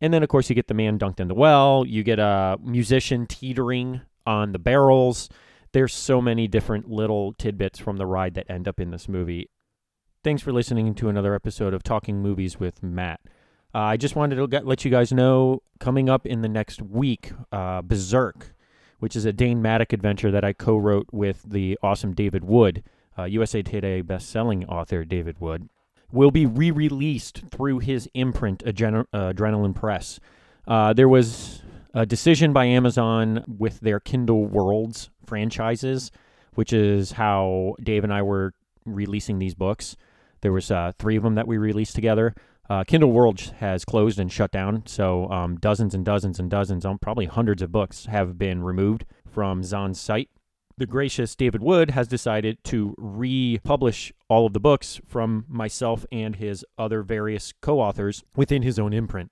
And 0.00 0.12
then, 0.12 0.22
of 0.22 0.28
course, 0.28 0.48
you 0.48 0.54
get 0.54 0.68
the 0.68 0.74
man 0.74 0.98
dunked 0.98 1.20
in 1.20 1.28
the 1.28 1.34
well. 1.34 1.84
You 1.86 2.02
get 2.02 2.18
a 2.18 2.58
musician 2.62 3.26
teetering 3.26 4.02
on 4.26 4.52
the 4.52 4.58
barrels. 4.58 5.28
There's 5.72 5.94
so 5.94 6.20
many 6.20 6.46
different 6.46 6.90
little 6.90 7.32
tidbits 7.32 7.78
from 7.78 7.96
the 7.96 8.06
ride 8.06 8.34
that 8.34 8.50
end 8.50 8.68
up 8.68 8.80
in 8.80 8.90
this 8.90 9.08
movie. 9.08 9.48
Thanks 10.22 10.42
for 10.42 10.52
listening 10.52 10.94
to 10.94 11.08
another 11.08 11.34
episode 11.34 11.74
of 11.74 11.82
Talking 11.82 12.22
Movies 12.22 12.58
with 12.58 12.82
Matt. 12.82 13.20
Uh, 13.74 13.78
I 13.78 13.96
just 13.96 14.14
wanted 14.14 14.36
to 14.36 14.46
get, 14.46 14.66
let 14.66 14.84
you 14.84 14.90
guys 14.90 15.12
know 15.12 15.62
coming 15.80 16.08
up 16.08 16.26
in 16.26 16.42
the 16.42 16.48
next 16.48 16.80
week, 16.80 17.32
uh, 17.50 17.82
Berserk, 17.82 18.54
which 19.00 19.16
is 19.16 19.24
a 19.24 19.32
Dane 19.32 19.60
Maddock 19.60 19.92
adventure 19.92 20.30
that 20.30 20.44
I 20.44 20.52
co 20.52 20.76
wrote 20.76 21.08
with 21.12 21.42
the 21.46 21.76
awesome 21.82 22.14
David 22.14 22.44
Wood, 22.44 22.84
uh, 23.18 23.24
USA 23.24 23.62
Today 23.62 24.00
best-selling 24.00 24.64
author 24.66 25.04
David 25.04 25.40
Wood 25.40 25.68
will 26.12 26.30
be 26.30 26.46
re 26.46 26.70
released 26.70 27.42
through 27.50 27.80
his 27.80 28.08
imprint, 28.14 28.64
Adren- 28.64 29.06
Adrenaline 29.12 29.74
Press. 29.74 30.20
Uh, 30.66 30.92
there 30.92 31.08
was 31.08 31.62
a 31.92 32.06
decision 32.06 32.52
by 32.52 32.64
Amazon 32.64 33.44
with 33.46 33.80
their 33.80 34.00
Kindle 34.00 34.46
Worlds 34.46 35.10
franchises, 35.26 36.10
which 36.54 36.72
is 36.72 37.12
how 37.12 37.74
Dave 37.82 38.04
and 38.04 38.12
I 38.12 38.22
were 38.22 38.54
releasing 38.84 39.38
these 39.38 39.54
books. 39.54 39.96
There 40.40 40.52
was 40.52 40.70
uh, 40.70 40.92
three 40.98 41.16
of 41.16 41.22
them 41.22 41.36
that 41.36 41.46
we 41.46 41.56
released 41.56 41.94
together. 41.94 42.34
Uh, 42.68 42.82
Kindle 42.84 43.12
World 43.12 43.40
has 43.58 43.84
closed 43.84 44.18
and 44.18 44.32
shut 44.32 44.50
down, 44.50 44.84
so 44.86 45.28
um, 45.30 45.56
dozens 45.56 45.94
and 45.94 46.04
dozens 46.04 46.38
and 46.38 46.50
dozens, 46.50 46.84
um, 46.84 46.98
probably 46.98 47.26
hundreds 47.26 47.60
of 47.60 47.70
books 47.70 48.06
have 48.06 48.38
been 48.38 48.62
removed 48.62 49.04
from 49.30 49.62
Zahn's 49.62 50.00
site 50.00 50.30
the 50.76 50.86
gracious 50.86 51.34
David 51.36 51.62
Wood 51.62 51.90
has 51.90 52.08
decided 52.08 52.62
to 52.64 52.94
republish 52.98 54.12
all 54.28 54.46
of 54.46 54.52
the 54.52 54.60
books 54.60 55.00
from 55.06 55.44
myself 55.48 56.04
and 56.10 56.36
his 56.36 56.64
other 56.78 57.02
various 57.02 57.52
co 57.60 57.80
authors 57.80 58.24
within 58.36 58.62
his 58.62 58.78
own 58.78 58.92
imprint. 58.92 59.30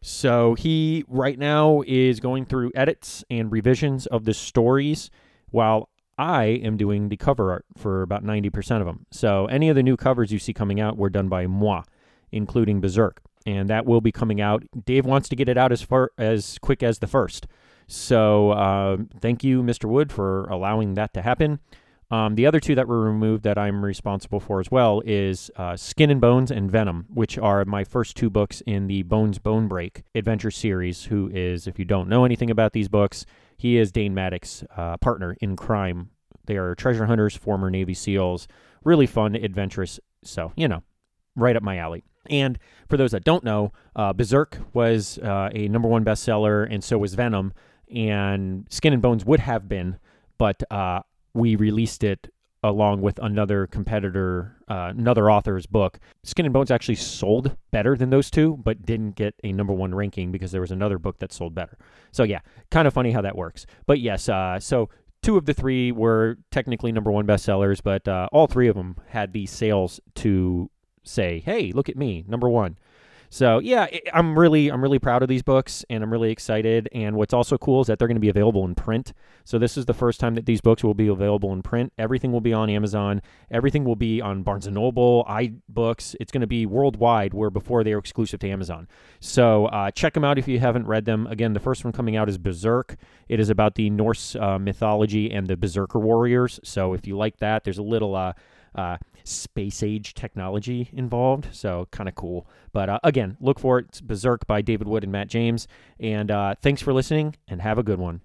So 0.00 0.54
he 0.54 1.04
right 1.08 1.38
now 1.38 1.82
is 1.86 2.20
going 2.20 2.46
through 2.46 2.72
edits 2.74 3.24
and 3.28 3.50
revisions 3.50 4.06
of 4.06 4.24
the 4.24 4.34
stories 4.34 5.10
while 5.50 5.88
I 6.18 6.44
am 6.44 6.76
doing 6.76 7.08
the 7.08 7.16
cover 7.16 7.50
art 7.50 7.64
for 7.76 8.02
about 8.02 8.24
90% 8.24 8.80
of 8.80 8.86
them. 8.86 9.06
So 9.10 9.46
any 9.46 9.68
of 9.68 9.76
the 9.76 9.82
new 9.82 9.96
covers 9.96 10.32
you 10.32 10.38
see 10.38 10.52
coming 10.52 10.80
out 10.80 10.96
were 10.96 11.10
done 11.10 11.28
by 11.28 11.46
moi, 11.46 11.82
including 12.30 12.80
Berserk. 12.80 13.20
And 13.44 13.68
that 13.70 13.86
will 13.86 14.00
be 14.00 14.12
coming 14.12 14.40
out. 14.40 14.64
Dave 14.84 15.06
wants 15.06 15.28
to 15.28 15.36
get 15.36 15.48
it 15.48 15.58
out 15.58 15.72
as 15.72 15.82
far 15.82 16.10
as 16.18 16.58
quick 16.60 16.82
as 16.82 16.98
the 16.98 17.06
first. 17.06 17.46
So 17.86 18.50
uh, 18.50 18.96
thank 19.20 19.44
you, 19.44 19.62
Mr. 19.62 19.84
Wood, 19.84 20.12
for 20.12 20.44
allowing 20.44 20.94
that 20.94 21.14
to 21.14 21.22
happen. 21.22 21.60
Um, 22.10 22.36
the 22.36 22.46
other 22.46 22.60
two 22.60 22.76
that 22.76 22.86
were 22.86 23.00
removed 23.00 23.42
that 23.42 23.58
I'm 23.58 23.84
responsible 23.84 24.38
for 24.38 24.60
as 24.60 24.70
well 24.70 25.02
is 25.04 25.50
uh, 25.56 25.76
Skin 25.76 26.10
and 26.10 26.20
Bones 26.20 26.52
and 26.52 26.70
Venom, 26.70 27.06
which 27.12 27.36
are 27.36 27.64
my 27.64 27.82
first 27.82 28.16
two 28.16 28.30
books 28.30 28.62
in 28.64 28.86
the 28.86 29.02
Bones 29.02 29.38
Bonebrake 29.40 30.02
adventure 30.14 30.52
series. 30.52 31.04
Who 31.04 31.28
is, 31.32 31.66
if 31.66 31.78
you 31.78 31.84
don't 31.84 32.08
know 32.08 32.24
anything 32.24 32.50
about 32.50 32.72
these 32.72 32.88
books, 32.88 33.26
he 33.56 33.76
is 33.76 33.90
Dane 33.90 34.14
Maddock's 34.14 34.62
uh, 34.76 34.96
partner 34.98 35.36
in 35.40 35.56
crime. 35.56 36.10
They 36.46 36.56
are 36.56 36.76
treasure 36.76 37.06
hunters, 37.06 37.36
former 37.36 37.70
Navy 37.70 37.94
SEALs, 37.94 38.46
really 38.84 39.06
fun, 39.06 39.34
adventurous. 39.34 39.98
So, 40.22 40.52
you 40.54 40.68
know, 40.68 40.84
right 41.34 41.56
up 41.56 41.62
my 41.64 41.78
alley. 41.78 42.04
And 42.30 42.58
for 42.88 42.96
those 42.96 43.12
that 43.12 43.24
don't 43.24 43.44
know, 43.44 43.72
uh, 43.94 44.12
Berserk 44.12 44.58
was 44.72 45.18
uh, 45.18 45.50
a 45.52 45.68
number 45.68 45.88
one 45.88 46.04
bestseller, 46.04 46.66
and 46.70 46.82
so 46.82 46.98
was 46.98 47.14
Venom 47.14 47.52
and 47.94 48.66
Skin 48.70 48.92
and 48.92 49.02
Bones 49.02 49.24
would 49.24 49.40
have 49.40 49.68
been, 49.68 49.98
but 50.38 50.62
uh, 50.70 51.00
we 51.34 51.56
released 51.56 52.04
it 52.04 52.32
along 52.62 53.00
with 53.00 53.18
another 53.22 53.66
competitor, 53.66 54.56
uh, 54.68 54.92
another 54.96 55.30
author's 55.30 55.66
book. 55.66 56.00
Skin 56.24 56.46
and 56.46 56.52
Bones 56.52 56.70
actually 56.70 56.96
sold 56.96 57.56
better 57.70 57.96
than 57.96 58.10
those 58.10 58.30
two, 58.30 58.58
but 58.62 58.84
didn't 58.84 59.12
get 59.12 59.34
a 59.44 59.52
number 59.52 59.72
one 59.72 59.94
ranking 59.94 60.32
because 60.32 60.52
there 60.52 60.60
was 60.60 60.72
another 60.72 60.98
book 60.98 61.18
that 61.20 61.32
sold 61.32 61.54
better. 61.54 61.78
So 62.12 62.24
yeah, 62.24 62.40
kind 62.70 62.88
of 62.88 62.94
funny 62.94 63.12
how 63.12 63.22
that 63.22 63.36
works. 63.36 63.66
But 63.86 64.00
yes, 64.00 64.28
uh, 64.28 64.58
so 64.58 64.88
two 65.22 65.36
of 65.36 65.46
the 65.46 65.54
three 65.54 65.92
were 65.92 66.38
technically 66.50 66.92
number 66.92 67.10
one 67.10 67.26
bestsellers, 67.26 67.80
but 67.82 68.06
uh, 68.08 68.28
all 68.32 68.46
three 68.46 68.68
of 68.68 68.74
them 68.74 68.96
had 69.08 69.32
the 69.32 69.46
sales 69.46 70.00
to 70.16 70.70
say, 71.04 71.40
"Hey, 71.40 71.72
look 71.72 71.88
at 71.88 71.96
me, 71.96 72.24
number 72.26 72.48
one." 72.48 72.78
So 73.36 73.58
yeah, 73.58 73.86
I'm 74.14 74.38
really 74.38 74.70
I'm 74.72 74.80
really 74.80 74.98
proud 74.98 75.22
of 75.22 75.28
these 75.28 75.42
books, 75.42 75.84
and 75.90 76.02
I'm 76.02 76.10
really 76.10 76.30
excited. 76.30 76.88
And 76.94 77.16
what's 77.16 77.34
also 77.34 77.58
cool 77.58 77.82
is 77.82 77.86
that 77.88 77.98
they're 77.98 78.08
going 78.08 78.16
to 78.16 78.20
be 78.20 78.30
available 78.30 78.64
in 78.64 78.74
print. 78.74 79.12
So 79.44 79.58
this 79.58 79.76
is 79.76 79.84
the 79.84 79.92
first 79.92 80.20
time 80.20 80.36
that 80.36 80.46
these 80.46 80.62
books 80.62 80.82
will 80.82 80.94
be 80.94 81.08
available 81.08 81.52
in 81.52 81.60
print. 81.60 81.92
Everything 81.98 82.32
will 82.32 82.40
be 82.40 82.54
on 82.54 82.70
Amazon. 82.70 83.20
Everything 83.50 83.84
will 83.84 83.94
be 83.94 84.22
on 84.22 84.42
Barnes 84.42 84.66
and 84.66 84.74
Noble, 84.74 85.26
iBooks. 85.28 86.16
It's 86.18 86.32
going 86.32 86.40
to 86.40 86.46
be 86.46 86.64
worldwide, 86.64 87.34
where 87.34 87.50
before 87.50 87.84
they 87.84 87.92
were 87.92 87.98
exclusive 87.98 88.40
to 88.40 88.48
Amazon. 88.48 88.88
So 89.20 89.66
uh, 89.66 89.90
check 89.90 90.14
them 90.14 90.24
out 90.24 90.38
if 90.38 90.48
you 90.48 90.58
haven't 90.58 90.86
read 90.86 91.04
them. 91.04 91.26
Again, 91.26 91.52
the 91.52 91.60
first 91.60 91.84
one 91.84 91.92
coming 91.92 92.16
out 92.16 92.30
is 92.30 92.38
Berserk. 92.38 92.96
It 93.28 93.38
is 93.38 93.50
about 93.50 93.74
the 93.74 93.90
Norse 93.90 94.34
uh, 94.36 94.58
mythology 94.58 95.30
and 95.30 95.46
the 95.46 95.58
Berserker 95.58 95.98
warriors. 95.98 96.58
So 96.64 96.94
if 96.94 97.06
you 97.06 97.18
like 97.18 97.36
that, 97.40 97.64
there's 97.64 97.76
a 97.76 97.82
little. 97.82 98.14
Uh, 98.14 98.32
uh, 98.76 98.98
space 99.26 99.82
age 99.82 100.14
technology 100.14 100.90
involved. 100.92 101.48
So 101.52 101.88
kind 101.90 102.08
of 102.08 102.14
cool. 102.14 102.46
But 102.72 102.88
uh, 102.88 102.98
again, 103.02 103.36
look 103.40 103.58
for 103.58 103.78
it. 103.78 103.86
It's 103.88 104.00
Berserk 104.00 104.46
by 104.46 104.62
David 104.62 104.86
Wood 104.88 105.02
and 105.02 105.12
Matt 105.12 105.28
James. 105.28 105.66
And 105.98 106.30
uh, 106.30 106.54
thanks 106.62 106.82
for 106.82 106.92
listening 106.92 107.36
and 107.48 107.62
have 107.62 107.78
a 107.78 107.82
good 107.82 107.98
one. 107.98 108.20